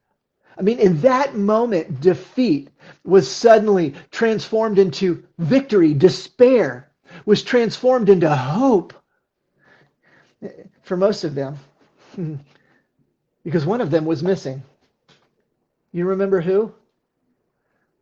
I 0.58 0.62
mean, 0.62 0.78
in 0.78 1.00
that 1.00 1.34
moment, 1.34 2.00
defeat 2.00 2.68
was 3.04 3.30
suddenly 3.30 3.94
transformed 4.10 4.78
into 4.78 5.24
victory. 5.38 5.94
Despair 5.94 6.90
was 7.24 7.42
transformed 7.42 8.08
into 8.08 8.28
hope 8.34 8.92
for 10.82 10.96
most 10.96 11.24
of 11.24 11.34
them 11.34 11.56
because 13.44 13.64
one 13.64 13.80
of 13.80 13.90
them 13.90 14.04
was 14.04 14.22
missing. 14.22 14.62
You 15.92 16.06
remember 16.06 16.40
who? 16.40 16.72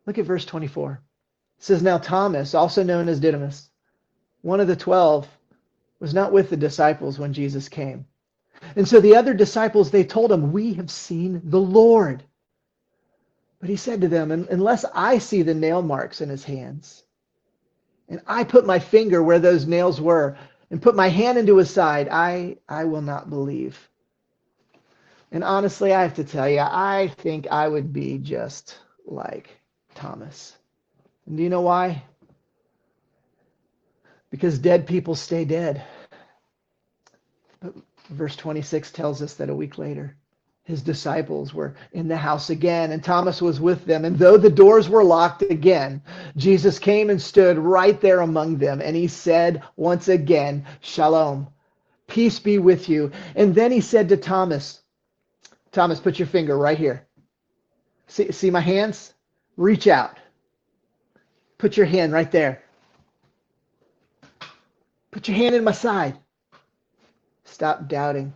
Look 0.05 0.17
at 0.17 0.25
verse 0.25 0.45
24. 0.45 1.01
Says, 1.59 1.83
Now 1.83 1.97
Thomas, 1.97 2.55
also 2.55 2.83
known 2.83 3.09
as 3.09 3.19
Didymus, 3.19 3.69
one 4.41 4.61
of 4.61 4.67
the 4.67 4.75
twelve, 4.75 5.27
was 5.99 6.13
not 6.13 6.31
with 6.31 6.49
the 6.49 6.57
disciples 6.57 7.19
when 7.19 7.33
Jesus 7.33 7.69
came. 7.69 8.05
And 8.75 8.87
so 8.87 8.99
the 8.99 9.15
other 9.15 9.33
disciples, 9.33 9.91
they 9.91 10.03
told 10.03 10.31
him, 10.31 10.51
We 10.51 10.73
have 10.75 10.89
seen 10.89 11.41
the 11.43 11.59
Lord. 11.59 12.23
But 13.59 13.69
he 13.69 13.75
said 13.75 14.01
to 14.01 14.07
them, 14.07 14.31
Unless 14.31 14.85
I 14.93 15.17
see 15.17 15.41
the 15.41 15.53
nail 15.53 15.81
marks 15.81 16.21
in 16.21 16.29
his 16.29 16.45
hands, 16.45 17.03
and 18.07 18.21
I 18.25 18.43
put 18.45 18.65
my 18.65 18.79
finger 18.79 19.21
where 19.21 19.39
those 19.39 19.67
nails 19.67 20.01
were, 20.01 20.37
and 20.71 20.81
put 20.81 20.95
my 20.95 21.09
hand 21.09 21.37
into 21.37 21.57
his 21.57 21.69
side, 21.69 22.07
I, 22.09 22.57
I 22.69 22.85
will 22.85 23.01
not 23.01 23.29
believe. 23.29 23.89
And 25.31 25.43
honestly, 25.43 25.93
I 25.93 26.01
have 26.03 26.15
to 26.15 26.23
tell 26.23 26.49
you, 26.49 26.59
I 26.59 27.13
think 27.17 27.47
I 27.51 27.67
would 27.67 27.93
be 27.93 28.17
just 28.17 28.77
like 29.05 29.49
Thomas. 29.95 30.58
And 31.29 31.37
do 31.37 31.43
you 31.43 31.49
know 31.49 31.61
why? 31.61 32.03
Because 34.31 34.59
dead 34.59 34.87
people 34.87 35.15
stay 35.15 35.45
dead. 35.45 35.83
But 37.61 37.75
verse 38.09 38.35
26 38.35 38.91
tells 38.91 39.21
us 39.21 39.35
that 39.35 39.49
a 39.49 39.55
week 39.55 39.77
later, 39.77 40.15
his 40.63 40.81
disciples 40.81 41.53
were 41.53 41.75
in 41.93 42.07
the 42.07 42.17
house 42.17 42.49
again, 42.49 42.91
and 42.91 43.03
Thomas 43.03 43.41
was 43.41 43.59
with 43.59 43.85
them. 43.85 44.05
And 44.05 44.17
though 44.17 44.37
the 44.37 44.49
doors 44.49 44.89
were 44.89 45.03
locked 45.03 45.43
again, 45.43 46.01
Jesus 46.35 46.79
came 46.79 47.09
and 47.11 47.21
stood 47.21 47.57
right 47.59 47.99
there 48.01 48.21
among 48.21 48.57
them, 48.57 48.81
and 48.81 48.95
he 48.95 49.07
said 49.07 49.63
once 49.75 50.07
again, 50.07 50.65
Shalom, 50.81 51.47
peace 52.07 52.39
be 52.39 52.57
with 52.57 52.89
you. 52.89 53.11
And 53.35 53.53
then 53.53 53.71
he 53.71 53.81
said 53.81 54.09
to 54.09 54.17
Thomas, 54.17 54.81
Thomas, 55.71 55.99
put 55.99 56.17
your 56.17 56.27
finger 56.27 56.57
right 56.57 56.77
here. 56.77 57.07
See, 58.07 58.31
see 58.31 58.49
my 58.49 58.61
hands? 58.61 59.13
Reach 59.57 59.87
out. 59.87 60.17
Put 61.59 61.77
your 61.77 61.85
hand 61.85 62.13
right 62.13 62.31
there. 62.31 62.63
Put 65.11 65.27
your 65.27 65.37
hand 65.37 65.55
in 65.55 65.63
my 65.63 65.73
side. 65.73 66.17
Stop 67.43 67.87
doubting 67.89 68.33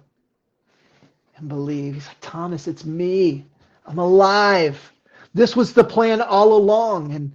and 1.37 1.47
believe. 1.47 1.93
He's 1.93 2.07
like, 2.07 2.17
Thomas, 2.19 2.67
it's 2.67 2.83
me. 2.85 3.45
I'm 3.85 3.97
alive. 3.97 4.91
This 5.33 5.55
was 5.55 5.73
the 5.73 5.83
plan 5.83 6.21
all 6.21 6.53
along. 6.53 7.13
And 7.13 7.31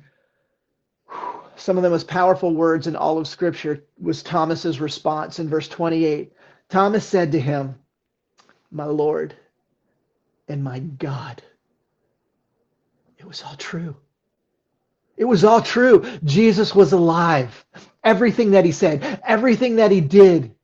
some 1.57 1.79
of 1.79 1.83
the 1.83 1.91
most 1.91 2.07
powerful 2.07 2.55
words 2.55 2.87
in 2.87 2.95
all 2.95 3.19
of 3.19 3.27
Scripture 3.27 3.85
was 3.99 4.23
Thomas's 4.23 4.81
response 4.81 5.39
in 5.39 5.49
verse 5.49 5.69
28. 5.69 6.33
Thomas 6.69 7.07
said 7.07 7.33
to 7.33 7.41
him, 7.41 7.75
My 8.71 8.85
Lord 8.85 9.35
and 10.49 10.63
my 10.63 10.81
God. 10.81 11.43
It 13.17 13.25
was 13.25 13.43
all 13.43 13.57
true. 13.57 13.97
It 15.19 15.27
was 15.27 15.45
all 15.45 15.63
true. 15.63 16.07
Jesus 16.25 16.75
was 16.75 16.93
alive. 16.95 17.67
Everything 18.05 18.53
that 18.53 18.65
he 18.67 18.73
said, 18.73 19.21
everything 19.27 19.77
that 19.77 19.93
he 19.93 20.01
did 20.01 20.55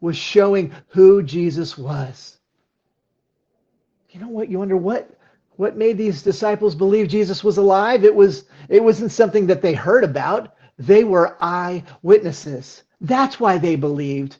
was 0.00 0.16
showing 0.16 0.72
who 0.88 1.22
Jesus 1.22 1.78
was. 1.78 2.38
you 4.10 4.20
know 4.20 4.28
what? 4.28 4.50
You 4.50 4.60
wonder 4.60 4.78
what 4.78 5.10
what 5.56 5.76
made 5.76 5.98
these 5.98 6.22
disciples 6.22 6.74
believe 6.74 7.08
Jesus 7.08 7.44
was 7.44 7.58
alive? 7.58 8.04
It 8.04 8.14
was 8.14 8.46
it 8.68 8.82
wasn't 8.84 9.12
something 9.12 9.46
that 9.48 9.62
they 9.62 9.74
heard 9.74 10.04
about. 10.04 10.54
They 10.78 11.04
were 11.04 11.36
eyewitnesses. 11.40 12.84
That's 13.02 13.40
why 13.40 13.58
they 13.58 13.76
believed. 13.76 14.38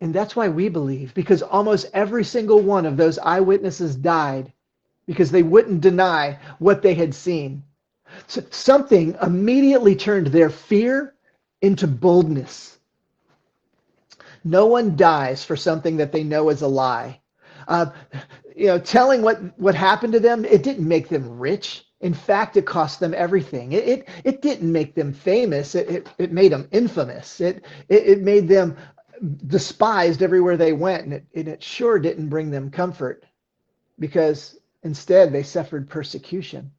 And 0.00 0.14
that's 0.14 0.36
why 0.36 0.48
we 0.48 0.68
believe, 0.70 1.14
because 1.14 1.42
almost 1.42 1.90
every 1.94 2.24
single 2.24 2.60
one 2.60 2.86
of 2.86 2.96
those 2.96 3.18
eyewitnesses 3.18 3.96
died 3.96 4.52
because 5.06 5.30
they 5.30 5.42
wouldn't 5.44 5.82
deny 5.82 6.38
what 6.58 6.82
they 6.82 6.94
had 6.94 7.14
seen. 7.14 7.64
So 8.26 8.42
something 8.50 9.16
immediately 9.22 9.94
turned 9.96 10.28
their 10.28 10.50
fear 10.50 11.14
into 11.62 11.86
boldness. 11.86 12.78
No 14.44 14.66
one 14.66 14.96
dies 14.96 15.44
for 15.44 15.56
something 15.56 15.96
that 15.98 16.12
they 16.12 16.24
know 16.24 16.48
is 16.48 16.62
a 16.62 16.68
lie. 16.68 17.20
Uh, 17.68 17.86
you 18.56 18.66
know, 18.66 18.78
telling 18.78 19.22
what, 19.22 19.38
what 19.58 19.74
happened 19.74 20.12
to 20.14 20.20
them, 20.20 20.44
it 20.44 20.62
didn't 20.62 20.88
make 20.88 21.08
them 21.08 21.38
rich. 21.38 21.86
In 22.00 22.14
fact, 22.14 22.56
it 22.56 22.64
cost 22.64 23.00
them 23.00 23.14
everything. 23.14 23.72
It, 23.72 23.86
it, 23.86 24.08
it 24.24 24.42
didn't 24.42 24.72
make 24.72 24.94
them 24.94 25.12
famous. 25.12 25.74
It, 25.74 25.90
it, 25.90 26.08
it 26.18 26.32
made 26.32 26.52
them 26.52 26.68
infamous. 26.72 27.40
It, 27.40 27.64
it, 27.88 28.06
it 28.06 28.20
made 28.22 28.48
them 28.48 28.76
despised 29.46 30.22
everywhere 30.22 30.56
they 30.56 30.72
went. 30.72 31.04
And 31.04 31.12
it, 31.12 31.26
and 31.34 31.48
it 31.48 31.62
sure 31.62 31.98
didn't 31.98 32.30
bring 32.30 32.50
them 32.50 32.70
comfort 32.70 33.24
because 33.98 34.58
instead 34.82 35.32
they 35.32 35.42
suffered 35.42 35.90
persecution. 35.90 36.70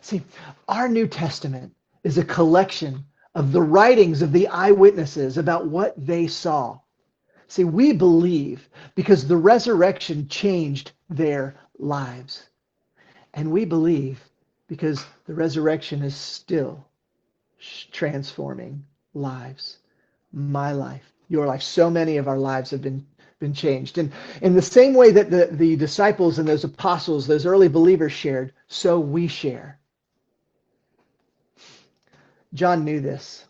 See, 0.00 0.22
our 0.68 0.88
New 0.88 1.06
Testament 1.06 1.74
is 2.04 2.18
a 2.18 2.24
collection 2.24 3.04
of 3.34 3.52
the 3.52 3.62
writings 3.62 4.22
of 4.22 4.32
the 4.32 4.48
eyewitnesses 4.48 5.38
about 5.38 5.66
what 5.66 5.94
they 5.96 6.26
saw. 6.26 6.78
See, 7.48 7.64
we 7.64 7.92
believe 7.92 8.68
because 8.94 9.28
the 9.28 9.36
resurrection 9.36 10.28
changed 10.28 10.92
their 11.08 11.56
lives. 11.78 12.48
And 13.34 13.52
we 13.52 13.64
believe 13.64 14.20
because 14.68 15.04
the 15.26 15.34
resurrection 15.34 16.02
is 16.02 16.16
still 16.16 16.84
transforming 17.92 18.84
lives. 19.14 19.78
My 20.32 20.72
life, 20.72 21.12
your 21.28 21.46
life. 21.46 21.62
So 21.62 21.90
many 21.90 22.16
of 22.16 22.28
our 22.28 22.38
lives 22.38 22.70
have 22.70 22.82
been, 22.82 23.06
been 23.38 23.52
changed. 23.52 23.98
And 23.98 24.12
in 24.40 24.54
the 24.54 24.62
same 24.62 24.94
way 24.94 25.10
that 25.12 25.30
the, 25.30 25.46
the 25.50 25.76
disciples 25.76 26.38
and 26.38 26.48
those 26.48 26.64
apostles, 26.64 27.26
those 27.26 27.46
early 27.46 27.68
believers 27.68 28.12
shared, 28.12 28.52
so 28.68 28.98
we 28.98 29.28
share. 29.28 29.78
John 32.54 32.84
knew 32.84 33.00
this. 33.00 33.44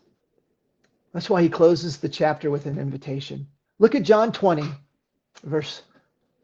That's 1.13 1.29
why 1.29 1.41
he 1.41 1.49
closes 1.49 1.97
the 1.97 2.09
chapter 2.09 2.51
with 2.51 2.65
an 2.65 2.77
invitation. 2.77 3.47
Look 3.79 3.95
at 3.95 4.03
John 4.03 4.31
20, 4.31 4.63
verse 5.43 5.81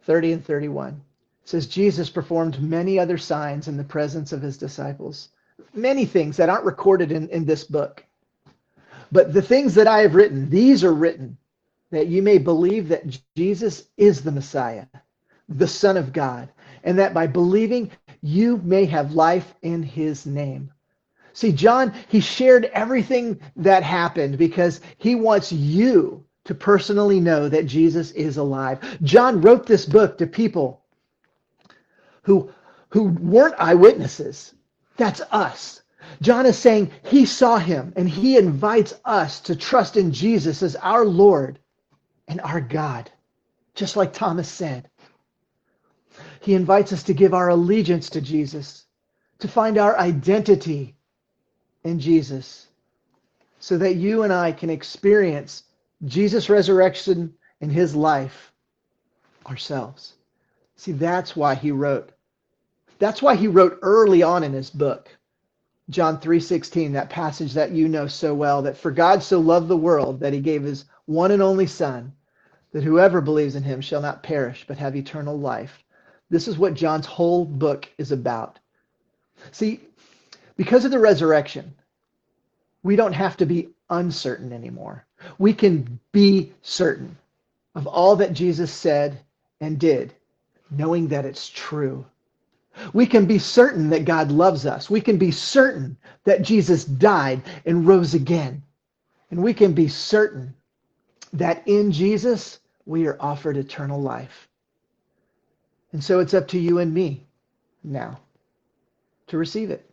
30 0.03 0.33
and 0.33 0.45
31. 0.45 1.01
It 1.43 1.49
says, 1.49 1.67
Jesus 1.67 2.09
performed 2.09 2.61
many 2.61 2.97
other 2.97 3.17
signs 3.17 3.67
in 3.67 3.75
the 3.75 3.83
presence 3.83 4.31
of 4.31 4.41
his 4.41 4.57
disciples. 4.57 5.29
Many 5.73 6.05
things 6.05 6.37
that 6.37 6.49
aren't 6.49 6.65
recorded 6.65 7.11
in, 7.11 7.27
in 7.29 7.45
this 7.45 7.65
book. 7.65 8.05
But 9.11 9.33
the 9.33 9.41
things 9.41 9.75
that 9.75 9.87
I 9.87 9.99
have 9.99 10.15
written, 10.15 10.49
these 10.49 10.83
are 10.83 10.93
written 10.93 11.37
that 11.93 12.07
you 12.07 12.21
may 12.23 12.39
believe 12.39 12.89
that 12.89 13.19
Jesus 13.35 13.83
is 13.97 14.23
the 14.23 14.31
Messiah, 14.31 14.87
the 15.47 15.67
Son 15.67 15.95
of 15.95 16.11
God, 16.11 16.49
and 16.83 16.97
that 16.97 17.13
by 17.13 17.27
believing 17.27 17.91
you 18.21 18.57
may 18.63 18.85
have 18.85 19.13
life 19.13 19.53
in 19.61 19.83
his 19.83 20.25
name. 20.25 20.71
See, 21.33 21.51
John, 21.51 21.93
he 22.07 22.19
shared 22.19 22.65
everything 22.73 23.39
that 23.57 23.83
happened 23.83 24.37
because 24.37 24.81
he 24.97 25.15
wants 25.15 25.51
you 25.51 26.25
to 26.45 26.55
personally 26.55 27.19
know 27.19 27.47
that 27.47 27.67
Jesus 27.67 28.11
is 28.11 28.37
alive. 28.37 28.79
John 29.03 29.41
wrote 29.41 29.65
this 29.65 29.85
book 29.85 30.17
to 30.17 30.27
people 30.27 30.81
who, 32.23 32.51
who 32.89 33.03
weren't 33.03 33.55
eyewitnesses. 33.59 34.55
That's 34.97 35.21
us. 35.31 35.81
John 36.21 36.45
is 36.45 36.57
saying 36.57 36.91
he 37.03 37.25
saw 37.25 37.57
him 37.57 37.93
and 37.95 38.09
he 38.09 38.37
invites 38.37 38.95
us 39.05 39.39
to 39.41 39.55
trust 39.55 39.95
in 39.95 40.11
Jesus 40.11 40.63
as 40.63 40.75
our 40.77 41.05
Lord 41.05 41.59
and 42.27 42.41
our 42.41 42.61
God, 42.61 43.11
just 43.75 43.95
like 43.95 44.13
Thomas 44.13 44.49
said. 44.49 44.89
He 46.41 46.53
invites 46.53 46.93
us 46.93 47.03
to 47.03 47.13
give 47.13 47.33
our 47.33 47.49
allegiance 47.49 48.09
to 48.11 48.21
Jesus, 48.21 48.85
to 49.39 49.47
find 49.47 49.77
our 49.77 49.97
identity 49.97 50.95
in 51.83 51.99
Jesus, 51.99 52.67
so 53.59 53.77
that 53.77 53.95
you 53.95 54.23
and 54.23 54.33
I 54.33 54.51
can 54.51 54.69
experience 54.69 55.63
Jesus' 56.05 56.49
resurrection 56.49 57.33
and 57.61 57.71
his 57.71 57.95
life 57.95 58.51
ourselves. 59.47 60.13
See, 60.75 60.91
that's 60.91 61.35
why 61.35 61.55
he 61.55 61.71
wrote. 61.71 62.11
That's 62.99 63.21
why 63.21 63.35
he 63.35 63.47
wrote 63.47 63.79
early 63.81 64.21
on 64.21 64.43
in 64.43 64.53
his 64.53 64.69
book. 64.69 65.09
John 65.89 66.19
3:16, 66.19 66.93
that 66.93 67.09
passage 67.09 67.53
that 67.53 67.71
you 67.71 67.87
know 67.87 68.07
so 68.07 68.33
well, 68.33 68.61
that 68.61 68.77
for 68.77 68.91
God 68.91 69.21
so 69.21 69.39
loved 69.39 69.67
the 69.67 69.77
world 69.77 70.19
that 70.21 70.33
he 70.33 70.39
gave 70.39 70.63
his 70.63 70.85
one 71.05 71.31
and 71.31 71.41
only 71.41 71.67
son, 71.67 72.13
that 72.71 72.83
whoever 72.83 73.21
believes 73.21 73.55
in 73.55 73.63
him 73.63 73.81
shall 73.81 74.01
not 74.01 74.23
perish 74.23 74.65
but 74.67 74.77
have 74.77 74.95
eternal 74.95 75.37
life. 75.37 75.83
This 76.29 76.47
is 76.47 76.57
what 76.57 76.73
John's 76.73 77.05
whole 77.05 77.45
book 77.45 77.89
is 77.97 78.11
about. 78.11 78.59
See, 79.51 79.81
because 80.55 80.85
of 80.85 80.91
the 80.91 80.99
resurrection, 80.99 81.73
we 82.81 82.95
don't 82.95 83.13
have 83.13 83.37
to 83.37 83.45
be 83.45 83.69
uncertain 83.89 84.51
anymore. 84.51 85.05
We 85.37 85.53
can 85.53 85.99
be 86.11 86.53
certain 86.61 87.17
of 87.75 87.87
all 87.87 88.15
that 88.17 88.33
Jesus 88.33 88.71
said 88.71 89.19
and 89.61 89.79
did, 89.79 90.13
knowing 90.71 91.07
that 91.09 91.25
it's 91.25 91.49
true. 91.49 92.05
We 92.93 93.05
can 93.05 93.25
be 93.25 93.37
certain 93.37 93.89
that 93.91 94.05
God 94.05 94.31
loves 94.31 94.65
us. 94.65 94.89
We 94.89 95.01
can 95.01 95.17
be 95.17 95.31
certain 95.31 95.95
that 96.23 96.41
Jesus 96.41 96.85
died 96.85 97.41
and 97.65 97.87
rose 97.87 98.13
again. 98.15 98.63
And 99.29 99.43
we 99.43 99.53
can 99.53 99.73
be 99.73 99.87
certain 99.87 100.53
that 101.33 101.67
in 101.67 101.91
Jesus 101.91 102.59
we 102.85 103.07
are 103.07 103.17
offered 103.19 103.57
eternal 103.57 104.01
life. 104.01 104.47
And 105.91 106.03
so 106.03 106.19
it's 106.19 106.33
up 106.33 106.47
to 106.49 106.59
you 106.59 106.79
and 106.79 106.93
me 106.93 107.25
now 107.83 108.19
to 109.27 109.37
receive 109.37 109.71
it. 109.71 109.89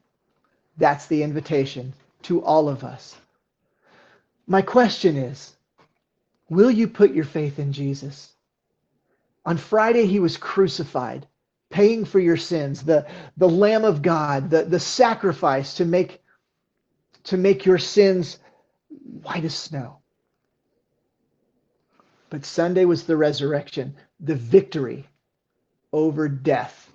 That's 0.77 1.07
the 1.07 1.23
invitation 1.23 1.93
to 2.23 2.43
all 2.43 2.69
of 2.69 2.85
us. 2.85 3.17
My 4.47 4.63
question 4.63 5.17
is 5.17 5.55
Will 6.49 6.71
you 6.71 6.89
put 6.89 7.15
your 7.15 7.25
faith 7.25 7.59
in 7.59 7.73
Jesus? 7.73 8.33
On 9.47 9.57
Friday, 9.57 10.07
he 10.07 10.21
was 10.21 10.37
crucified, 10.37 11.27
paying 11.71 12.05
for 12.05 12.19
your 12.19 12.37
sins, 12.37 12.83
the, 12.83 13.07
the 13.37 13.49
Lamb 13.49 13.85
of 13.85 14.03
God, 14.03 14.51
the, 14.51 14.65
the 14.65 14.81
sacrifice 14.81 15.75
to 15.75 15.85
make, 15.85 16.21
to 17.25 17.37
make 17.37 17.65
your 17.65 17.79
sins 17.79 18.39
white 19.23 19.45
as 19.45 19.55
snow. 19.55 20.00
But 22.31 22.45
Sunday 22.45 22.85
was 22.85 23.05
the 23.05 23.17
resurrection, 23.17 23.95
the 24.21 24.37
victory 24.37 25.07
over 25.93 26.29
death. 26.29 26.91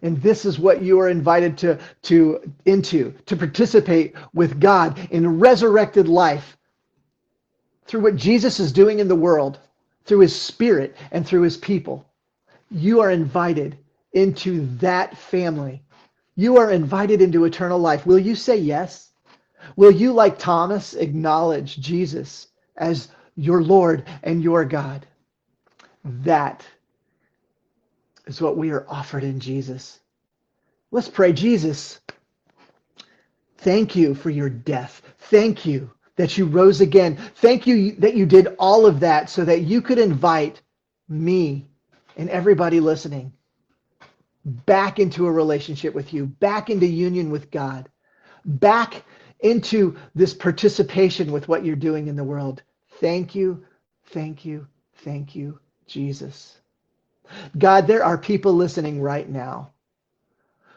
And 0.00 0.20
this 0.20 0.44
is 0.44 0.58
what 0.58 0.82
you 0.82 0.98
are 1.00 1.08
invited 1.08 1.58
to, 1.58 1.78
to 2.02 2.52
into, 2.64 3.14
to 3.26 3.36
participate 3.36 4.14
with 4.34 4.58
God 4.58 4.98
in 5.10 5.38
resurrected 5.38 6.08
life 6.08 6.56
through 7.86 8.00
what 8.00 8.16
Jesus 8.16 8.58
is 8.58 8.72
doing 8.72 8.98
in 8.98 9.08
the 9.08 9.14
world, 9.14 9.58
through 10.06 10.20
his 10.20 10.34
spirit 10.34 10.96
and 11.10 11.26
through 11.26 11.42
his 11.42 11.58
people. 11.58 12.06
You 12.70 13.00
are 13.00 13.10
invited 13.10 13.76
into 14.12 14.66
that 14.78 15.16
family. 15.16 15.82
You 16.36 16.56
are 16.56 16.70
invited 16.70 17.20
into 17.20 17.44
eternal 17.44 17.78
life. 17.78 18.06
Will 18.06 18.18
you 18.18 18.34
say 18.34 18.56
yes? 18.56 19.10
Will 19.76 19.92
you, 19.92 20.12
like 20.12 20.38
Thomas, 20.38 20.94
acknowledge 20.94 21.78
Jesus 21.78 22.48
as 22.76 23.08
your 23.36 23.62
Lord 23.62 24.04
and 24.22 24.42
your 24.42 24.64
God? 24.64 25.06
That 26.04 26.64
is 28.26 28.40
what 28.40 28.56
we 28.56 28.70
are 28.70 28.86
offered 28.88 29.24
in 29.24 29.40
Jesus. 29.40 30.00
Let's 30.90 31.08
pray, 31.08 31.32
Jesus. 31.32 32.00
Thank 33.58 33.96
you 33.96 34.14
for 34.14 34.30
your 34.30 34.50
death. 34.50 35.02
Thank 35.18 35.64
you 35.64 35.90
that 36.16 36.36
you 36.36 36.46
rose 36.46 36.80
again. 36.80 37.16
Thank 37.36 37.66
you 37.66 37.92
that 37.92 38.14
you 38.14 38.26
did 38.26 38.54
all 38.58 38.86
of 38.86 39.00
that 39.00 39.30
so 39.30 39.44
that 39.44 39.62
you 39.62 39.80
could 39.80 39.98
invite 39.98 40.60
me 41.08 41.66
and 42.16 42.28
everybody 42.28 42.80
listening 42.80 43.32
back 44.44 44.98
into 44.98 45.26
a 45.26 45.32
relationship 45.32 45.94
with 45.94 46.12
you, 46.12 46.26
back 46.26 46.68
into 46.68 46.86
union 46.86 47.30
with 47.30 47.50
God, 47.50 47.88
back 48.44 49.04
into 49.40 49.96
this 50.14 50.34
participation 50.34 51.32
with 51.32 51.48
what 51.48 51.64
you're 51.64 51.76
doing 51.76 52.08
in 52.08 52.16
the 52.16 52.24
world. 52.24 52.62
Thank 53.02 53.36
you, 53.36 53.64
thank 54.06 54.46
you, 54.46 54.68
thank 54.98 55.36
you, 55.36 55.60
Jesus. 55.88 56.60
God, 57.58 57.86
there 57.86 58.04
are 58.04 58.18
people 58.18 58.54
listening 58.54 59.02
right 59.02 59.28
now 59.28 59.72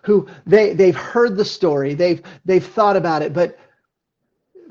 who 0.03 0.27
they, 0.47 0.73
they've 0.73 0.95
heard 0.97 1.37
the 1.37 1.45
story, 1.45 1.93
they've, 1.95 2.23
they've 2.45 2.65
thought 2.65 2.97
about 2.97 3.21
it, 3.23 3.33
but 3.33 3.59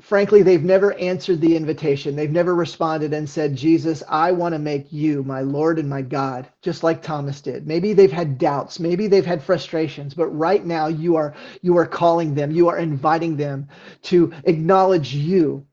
frankly, 0.01 0.43
they've 0.43 0.63
never 0.63 0.93
answered 0.95 1.41
the 1.41 1.55
invitation. 1.55 2.15
They've 2.15 2.31
never 2.31 2.55
responded 2.55 3.13
and 3.13 3.29
said, 3.29 3.55
Jesus, 3.55 4.03
I 4.09 4.31
want 4.33 4.53
to 4.53 4.59
make 4.59 4.93
you 4.93 5.23
my 5.23 5.41
Lord 5.41 5.79
and 5.79 5.89
my 5.89 6.03
God, 6.03 6.47
just 6.61 6.83
like 6.83 7.03
Thomas 7.03 7.41
did. 7.41 7.67
Maybe 7.67 7.93
they've 7.93 8.11
had 8.11 8.39
doubts, 8.39 8.79
maybe 8.79 9.07
they've 9.07 9.25
had 9.25 9.43
frustrations, 9.43 10.13
but 10.15 10.27
right 10.27 10.65
now 10.65 10.87
you 10.87 11.15
are 11.17 11.35
you 11.61 11.77
are 11.77 11.87
calling 11.87 12.35
them, 12.35 12.51
you 12.51 12.69
are 12.69 12.79
inviting 12.79 13.37
them 13.37 13.67
to 14.03 14.33
acknowledge 14.45 15.13
you 15.15 15.65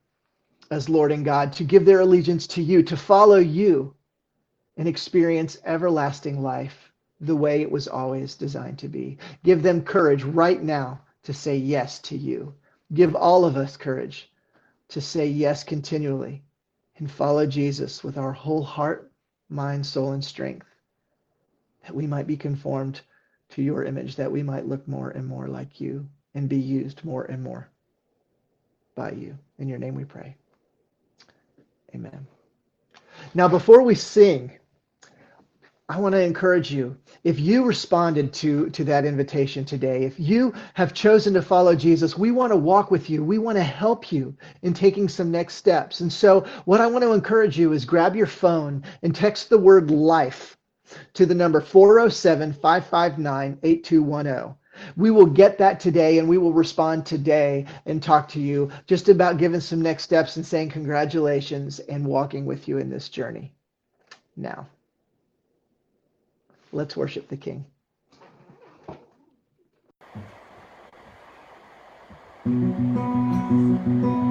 as 0.73 0.89
Lord 0.89 1.13
and 1.13 1.25
God, 1.25 1.53
to 1.55 1.65
give 1.65 1.85
their 1.85 2.01
allegiance 2.01 2.47
to 2.49 2.63
you, 2.63 2.83
to 2.85 2.97
follow 2.97 3.37
you 3.37 3.95
and 4.79 4.89
experience 4.89 5.59
everlasting 5.67 6.41
life 6.41 6.93
the 7.21 7.37
way 7.37 7.61
it 7.61 7.71
was 7.71 7.87
always 7.87 8.35
designed 8.35 8.79
to 8.79 8.89
be. 8.89 9.19
Give 9.45 9.63
them 9.63 9.83
courage 9.83 10.25
right 10.25 10.63
now 10.63 11.01
to 11.25 11.35
say 11.35 11.57
yes 11.57 11.99
to 12.01 12.17
you. 12.17 12.55
Give 12.95 13.15
all 13.15 13.45
of 13.45 13.57
us 13.57 13.77
courage 13.77 14.31
to 14.89 15.01
say 15.01 15.27
yes 15.27 15.63
continually 15.63 16.43
and 16.97 17.11
follow 17.11 17.47
Jesus 17.47 18.03
with 18.03 18.17
our 18.17 18.33
whole 18.33 18.63
heart, 18.63 19.13
mind, 19.51 19.85
soul, 19.85 20.13
and 20.13 20.25
strength, 20.25 20.67
that 21.83 21.95
we 21.95 22.07
might 22.07 22.27
be 22.27 22.37
conformed 22.37 23.03
to 23.51 23.63
your 23.63 23.85
image, 23.85 24.17
that 24.17 24.33
we 24.33 24.43
might 24.43 24.67
look 24.67 24.89
more 24.89 25.11
and 25.11 25.27
more 25.27 25.49
like 25.49 25.81
you 25.81 26.09
and 26.35 26.49
be 26.49 26.59
used 26.59 27.05
more 27.05 27.25
and 27.25 27.43
more 27.43 27.69
by 28.95 29.11
you. 29.13 29.39
In 29.59 29.69
your 29.69 29.79
name 29.79 29.95
we 29.95 30.05
pray. 30.05 30.37
Amen. 31.95 32.27
Now, 33.35 33.49
before 33.49 33.83
we 33.83 33.95
sing, 33.95 34.53
I 35.89 35.99
want 36.01 36.15
to 36.15 36.23
encourage 36.23 36.73
you. 36.73 36.97
If 37.23 37.39
you 37.39 37.65
responded 37.65 38.33
to, 38.35 38.71
to 38.71 38.85
that 38.85 39.05
invitation 39.05 39.65
today, 39.65 40.05
if 40.05 40.19
you 40.19 40.55
have 40.75 40.95
chosen 40.95 41.35
to 41.35 41.43
follow 41.43 41.75
Jesus, 41.75 42.17
we 42.17 42.31
want 42.31 42.53
to 42.53 42.57
walk 42.57 42.91
with 42.91 43.11
you. 43.11 43.23
We 43.23 43.39
want 43.39 43.59
to 43.59 43.63
help 43.63 44.11
you 44.11 44.35
in 44.63 44.73
taking 44.73 45.09
some 45.09 45.31
next 45.31 45.57
steps. 45.57 46.01
And 46.01 46.11
so, 46.11 46.47
what 46.65 46.81
I 46.81 46.87
want 46.87 47.03
to 47.03 47.13
encourage 47.13 47.59
you 47.59 47.73
is 47.73 47.85
grab 47.85 48.17
your 48.17 48.27
phone 48.27 48.85
and 49.03 49.15
text 49.15 49.51
the 49.51 49.59
word 49.59 49.91
life 49.91 50.57
to 51.15 51.27
the 51.27 51.35
number 51.35 51.61
407 51.61 52.55
559 52.55 53.59
8210. 53.63 54.55
We 54.97 55.11
will 55.11 55.27
get 55.27 55.59
that 55.59 55.81
today 55.81 56.19
and 56.19 56.29
we 56.29 56.39
will 56.39 56.53
respond 56.53 57.07
today 57.07 57.67
and 57.87 58.03
talk 58.03 58.29
to 58.31 58.41
you 58.41 58.71
just 58.87 59.09
about 59.09 59.39
giving 59.39 59.61
some 59.61 59.83
next 59.83 60.05
steps 60.05 60.37
and 60.37 60.47
saying 60.47 60.71
congratulations 60.71 61.79
and 61.81 62.07
walking 62.07 62.45
with 62.47 62.69
you 62.69 62.79
in 62.79 62.91
this 62.91 63.09
journey. 63.09 63.53
Now, 64.37 64.67
let's 66.73 66.97
worship 66.97 67.29
the 67.29 67.37
King. 67.37 67.65
Alone 72.45 74.22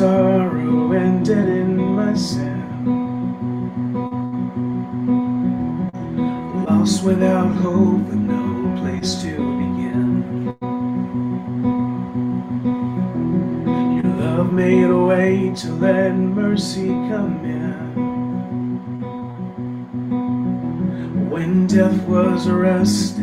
sorrow 0.00 0.92
and 0.92 1.26
dead 1.26 1.46
in 1.46 1.76
my 1.76 2.14
sin. 2.14 2.58
Lost 6.64 7.04
without 7.04 7.52
hope 7.56 8.08
and 8.08 8.26
no 8.26 8.80
place 8.80 9.20
to 9.20 9.32
begin. 9.60 10.54
Your 13.96 14.10
love 14.24 14.50
made 14.54 14.88
a 14.88 14.96
way 14.96 15.52
to 15.56 15.68
let 15.74 16.12
mercy 16.14 16.88
come 17.10 17.44
in. 17.44 17.90
When 21.28 21.66
death 21.66 22.08
was 22.08 22.46
arrested, 22.46 23.19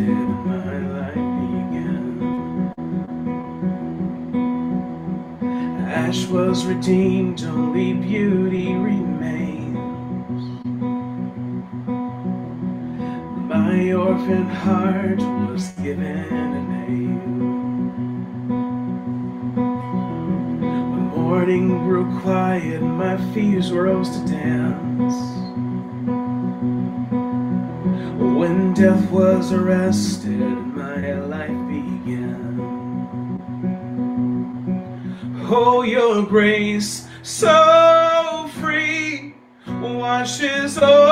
Ash 6.08 6.26
was 6.28 6.66
redeemed, 6.66 7.44
only 7.44 7.92
beauty 7.92 8.74
remains. 8.74 9.78
My 13.50 13.92
orphan 13.92 14.46
heart 14.46 15.20
was 15.50 15.68
given 15.84 16.08
a 16.08 16.64
name. 16.88 17.20
When 20.92 21.08
morning 21.10 21.78
grew 21.80 22.06
quiet, 22.22 22.82
my 22.82 23.18
fears 23.34 23.74
rose 23.74 24.10
to 24.12 24.26
dance. 24.28 25.16
When 28.18 28.74
death 28.74 29.12
was 29.12 29.52
arrested, 29.52 30.27
Oh, 35.50 35.82
your 35.82 36.26
grace 36.26 37.08
so 37.24 38.50
free. 38.60 39.34
Washes 39.66 40.78
over 40.78 41.07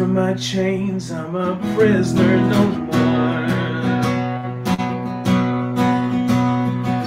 from 0.00 0.14
my 0.14 0.32
chains, 0.32 1.10
I'm 1.10 1.34
a 1.34 1.60
prisoner 1.74 2.38
no 2.38 2.66
more. 2.88 3.46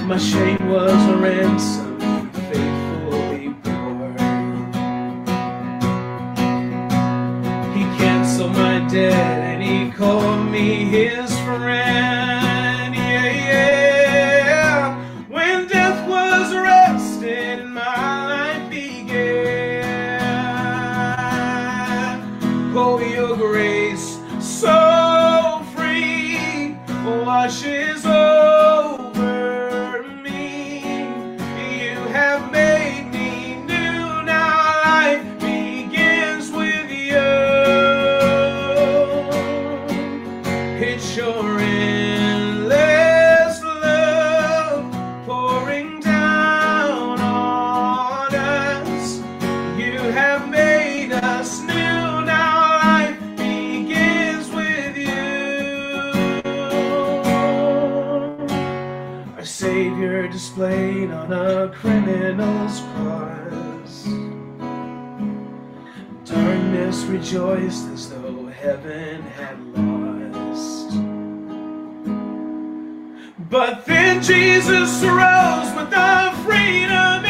My 0.06 0.16
shame 0.16 0.68
was 0.68 0.92
a 1.08 1.16
ransom 1.16 1.83
But 73.66 73.86
then 73.86 74.22
Jesus 74.22 75.02
arose 75.02 75.74
with 75.74 75.88
the 75.88 76.34
freedom 76.44 77.24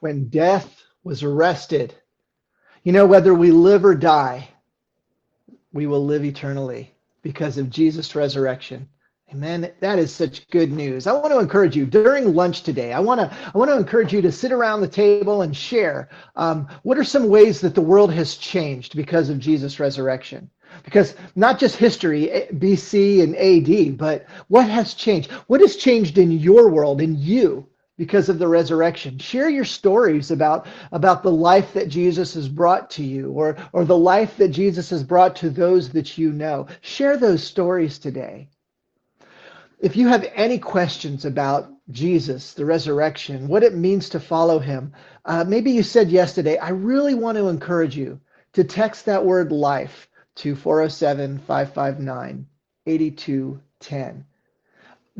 when 0.00 0.28
death 0.28 0.82
was 1.04 1.22
arrested. 1.22 1.94
You 2.82 2.92
know, 2.92 3.06
whether 3.06 3.34
we 3.34 3.50
live 3.50 3.84
or 3.84 3.94
die, 3.94 4.48
we 5.72 5.86
will 5.86 6.04
live 6.04 6.24
eternally 6.24 6.92
because 7.22 7.58
of 7.58 7.70
Jesus' 7.70 8.14
resurrection. 8.14 8.88
Amen. 9.32 9.70
That 9.78 10.00
is 10.00 10.12
such 10.12 10.50
good 10.50 10.72
news. 10.72 11.06
I 11.06 11.12
want 11.12 11.28
to 11.28 11.38
encourage 11.38 11.76
you 11.76 11.86
during 11.86 12.34
lunch 12.34 12.64
today. 12.64 12.92
I 12.92 12.98
want 12.98 13.20
to 13.20 13.36
I 13.54 13.56
want 13.56 13.70
to 13.70 13.76
encourage 13.76 14.12
you 14.12 14.20
to 14.22 14.32
sit 14.32 14.50
around 14.50 14.80
the 14.80 14.88
table 14.88 15.42
and 15.42 15.56
share. 15.56 16.08
Um, 16.34 16.66
what 16.82 16.98
are 16.98 17.04
some 17.04 17.28
ways 17.28 17.60
that 17.60 17.76
the 17.76 17.80
world 17.80 18.12
has 18.12 18.34
changed 18.34 18.96
because 18.96 19.28
of 19.28 19.38
Jesus' 19.38 19.78
resurrection? 19.78 20.50
Because 20.82 21.14
not 21.36 21.60
just 21.60 21.76
history, 21.76 22.48
BC 22.54 23.22
and 23.22 23.36
AD, 23.36 23.96
but 23.96 24.26
what 24.48 24.68
has 24.68 24.94
changed? 24.94 25.30
What 25.46 25.60
has 25.60 25.76
changed 25.76 26.18
in 26.18 26.32
your 26.32 26.68
world, 26.68 27.00
in 27.00 27.16
you, 27.16 27.68
because 28.00 28.30
of 28.30 28.38
the 28.38 28.48
resurrection. 28.48 29.18
Share 29.18 29.50
your 29.50 29.66
stories 29.66 30.30
about, 30.30 30.66
about 30.90 31.22
the 31.22 31.30
life 31.30 31.74
that 31.74 31.90
Jesus 31.90 32.32
has 32.32 32.48
brought 32.48 32.88
to 32.92 33.04
you 33.04 33.30
or, 33.32 33.58
or 33.74 33.84
the 33.84 33.94
life 33.94 34.38
that 34.38 34.48
Jesus 34.48 34.88
has 34.88 35.04
brought 35.04 35.36
to 35.36 35.50
those 35.50 35.90
that 35.90 36.16
you 36.16 36.32
know. 36.32 36.66
Share 36.80 37.18
those 37.18 37.44
stories 37.44 37.98
today. 37.98 38.48
If 39.80 39.96
you 39.96 40.08
have 40.08 40.26
any 40.34 40.56
questions 40.56 41.26
about 41.26 41.70
Jesus, 41.90 42.54
the 42.54 42.64
resurrection, 42.64 43.48
what 43.48 43.64
it 43.64 43.74
means 43.74 44.08
to 44.08 44.18
follow 44.18 44.58
him, 44.58 44.94
uh, 45.26 45.44
maybe 45.44 45.70
you 45.70 45.82
said 45.82 46.10
yesterday, 46.10 46.56
I 46.56 46.70
really 46.70 47.12
want 47.12 47.36
to 47.36 47.48
encourage 47.48 47.98
you 47.98 48.18
to 48.54 48.64
text 48.64 49.04
that 49.04 49.26
word 49.26 49.52
life 49.52 50.08
to 50.36 50.56
407 50.56 51.36
559 51.40 52.46
8210 52.86 54.24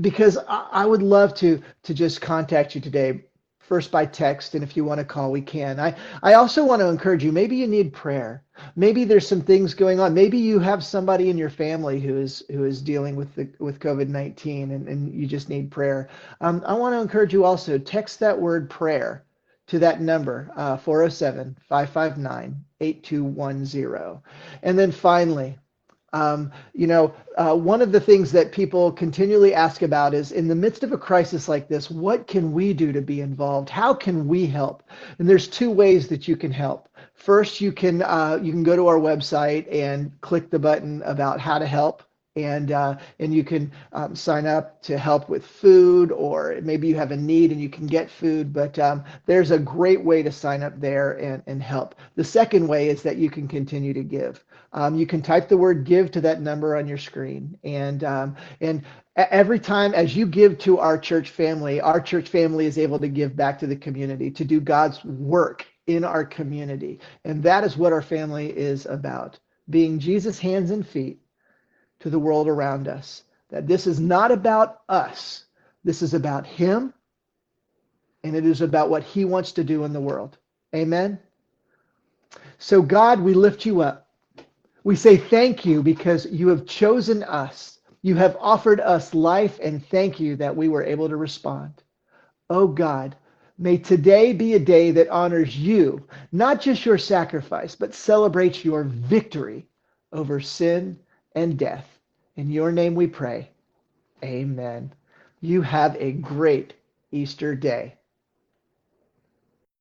because 0.01 0.39
I, 0.49 0.87
would 0.87 1.03
love 1.03 1.35
to 1.35 1.63
to 1.83 1.95
just 1.95 2.21
contact 2.21 2.75
you 2.75 2.81
today 2.81 3.25
first 3.59 3.93
by 3.93 4.05
text 4.05 4.55
and 4.55 4.65
if 4.65 4.77
you 4.77 4.85
want 4.85 4.99
to 4.99 5.05
call 5.05 5.31
we 5.31 5.41
can. 5.41 5.79
I 5.79 5.95
i 6.23 6.35
also 6.35 6.65
want 6.65 6.81
to 6.81 6.89
encourage 6.89 7.23
you 7.23 7.33
maybe 7.33 7.57
you 7.57 7.67
need 7.67 7.93
prayer. 7.93 8.43
Maybe 8.77 9.05
there's 9.05 9.27
some 9.27 9.41
things 9.41 9.75
going 9.75 10.01
on. 10.01 10.13
Maybe 10.13 10.39
you 10.39 10.59
have 10.59 10.85
somebody 10.85 11.31
in 11.31 11.39
your 11.39 11.51
family 11.51 12.01
who 12.01 12.19
is 12.19 12.43
who 12.51 12.65
is 12.65 12.83
dealing 12.83 13.17
with 13.17 13.35
the 13.35 13.49
with 13.59 13.79
covid-19 13.79 14.65
and, 14.75 14.89
and 14.89 15.15
you 15.15 15.27
just 15.27 15.49
need 15.49 15.71
prayer. 15.71 16.09
Um, 16.41 16.63
i 16.67 16.75
want 16.75 16.95
to 16.95 17.01
encourage 17.01 17.33
you 17.33 17.45
also 17.45 17.79
text 17.79 18.21
that 18.21 18.41
word 18.41 18.69
prayer 18.69 19.25
to 19.69 19.79
that 19.79 20.01
number 20.01 20.51
uh, 20.57 20.77
407 20.77 21.57
559 21.69 22.65
8210 22.81 24.21
and 24.65 24.79
then 24.79 24.91
finally 24.91 25.57
um, 26.13 26.51
you 26.75 26.87
know, 26.87 27.15
uh, 27.37 27.55
one 27.55 27.83
of 27.83 27.93
the 27.93 28.01
things 28.01 28.33
that 28.33 28.53
people 28.53 28.91
continually 28.93 29.55
ask 29.55 29.83
about 29.83 30.15
is 30.15 30.33
in 30.33 30.49
the 30.49 30.55
midst 30.55 30.83
of 30.83 30.93
a 30.93 30.99
crisis 30.99 31.49
like 31.49 31.69
this, 31.69 31.91
what 31.91 32.27
can 32.27 32.53
we 32.53 32.73
do 32.73 32.93
to 32.93 33.01
be 33.01 33.21
involved? 33.21 33.69
How 33.69 33.95
can 33.95 34.27
we 34.27 34.47
help? 34.47 34.83
And 35.19 35.29
there's 35.29 35.49
two 35.49 35.71
ways 35.71 36.09
that 36.09 36.27
you 36.27 36.37
can 36.37 36.51
help. 36.51 36.89
First, 37.15 37.61
you 37.61 37.71
can 37.71 38.03
uh, 38.03 38.41
you 38.43 38.51
can 38.51 38.63
go 38.63 38.77
to 38.77 38.89
our 38.89 38.99
website 38.99 39.73
and 39.73 40.19
click 40.21 40.51
the 40.51 40.59
button 40.59 41.03
about 41.03 41.39
how 41.39 41.59
to 41.59 41.67
help 41.67 42.03
and 42.37 42.71
uh, 42.71 42.97
and 43.19 43.35
you 43.35 43.43
can 43.43 43.71
um, 43.93 44.15
sign 44.15 44.47
up 44.47 44.81
to 44.83 44.97
help 44.97 45.29
with 45.29 45.45
food 45.45 46.13
or 46.13 46.59
maybe 46.63 46.87
you 46.87 46.95
have 46.95 47.11
a 47.11 47.17
need 47.17 47.51
and 47.51 47.61
you 47.61 47.69
can 47.69 47.87
get 47.87 48.09
food 48.09 48.53
but 48.53 48.79
um, 48.79 49.05
there's 49.27 49.51
a 49.51 49.59
great 49.59 50.05
way 50.05 50.23
to 50.23 50.31
sign 50.31 50.63
up 50.63 50.79
there 50.81 51.13
and, 51.13 51.43
and 51.47 51.63
help 51.63 51.95
the 52.15 52.25
second 52.25 52.67
way 52.67 52.89
is 52.89 53.03
that 53.03 53.17
you 53.17 53.29
can 53.29 53.49
continue 53.49 53.93
to 53.93 54.05
give 54.05 54.45
um, 54.73 54.97
you 54.97 55.07
can 55.07 55.23
type 55.23 55.49
the 55.49 55.57
word 55.57 55.85
give 55.85 56.11
to 56.13 56.21
that 56.23 56.41
number 56.43 56.77
on 56.77 56.89
your 56.89 56.99
screen 56.99 57.59
and 57.65 58.05
um, 58.05 58.37
and 58.61 58.83
every 59.17 59.59
time 59.61 59.95
as 59.95 60.17
you 60.17 60.27
give 60.27 60.59
to 60.59 60.79
our 60.79 60.99
church 60.99 61.31
family 61.31 61.81
our 61.81 62.01
church 62.01 62.29
family 62.29 62.67
is 62.67 62.79
able 62.79 62.99
to 62.99 63.09
give 63.09 63.37
back 63.37 63.59
to 63.59 63.67
the 63.67 63.77
community 63.77 64.31
to 64.31 64.45
do 64.45 64.61
god's 64.61 65.05
work 65.05 65.67
in 65.87 66.05
our 66.05 66.25
community 66.25 67.01
and 67.25 67.43
that 67.43 67.65
is 67.65 67.77
what 67.77 67.93
our 67.93 68.03
family 68.03 68.49
is 68.51 68.87
about 68.87 69.39
being 69.71 69.99
jesus 69.99 70.39
hands 70.39 70.71
and 70.71 70.87
feet 70.87 71.19
to 72.01 72.11
the 72.11 72.19
world 72.19 72.49
around 72.49 72.89
us. 72.89 73.25
That 73.51 73.67
this 73.67 73.87
is 73.87 74.01
not 74.01 74.31
about 74.33 74.81
us, 74.89 75.45
this 75.85 76.03
is 76.03 76.15
about 76.15 76.47
Him, 76.47 76.93
and 78.25 78.37
it 78.37 78.47
is 78.47 78.61
about 78.61 78.91
what 78.91 79.05
He 79.05 79.25
wants 79.25 79.53
to 79.53 79.65
do 79.65 79.85
in 79.85 79.93
the 79.93 80.01
world. 80.01 80.39
Amen. 80.75 81.19
So, 82.59 82.83
God, 82.83 83.21
we 83.21 83.35
lift 83.35 83.67
you 83.67 83.83
up. 83.83 84.10
We 84.85 84.97
say 84.97 85.17
thank 85.17 85.65
you 85.67 85.83
because 85.83 86.27
you 86.27 86.49
have 86.49 86.67
chosen 86.67 87.23
us. 87.25 87.81
You 88.03 88.15
have 88.17 88.37
offered 88.41 88.81
us 88.81 89.15
life, 89.15 89.59
and 89.63 89.85
thank 89.87 90.19
you 90.19 90.37
that 90.37 90.57
we 90.57 90.69
were 90.69 90.85
able 90.85 91.09
to 91.09 91.17
respond. 91.17 91.83
Oh 92.49 92.67
God, 92.67 93.15
may 93.59 93.77
today 93.77 94.33
be 94.33 94.55
a 94.55 94.59
day 94.59 94.91
that 94.93 95.09
honors 95.11 95.57
you, 95.59 96.07
not 96.33 96.63
just 96.63 96.87
your 96.87 96.99
sacrifice, 96.99 97.77
but 97.77 97.95
celebrates 97.95 98.65
your 98.65 98.85
victory 98.85 99.67
over 100.13 100.41
sin 100.41 100.99
and 101.35 101.59
death. 101.59 101.87
In 102.37 102.51
your 102.51 102.73
name 102.73 102.95
we 102.95 103.07
pray. 103.07 103.51
Amen. 104.25 104.93
You 105.43 105.63
have 105.63 105.97
a 106.01 106.13
great 106.13 106.75
Easter 107.13 107.55
day. 107.55 107.97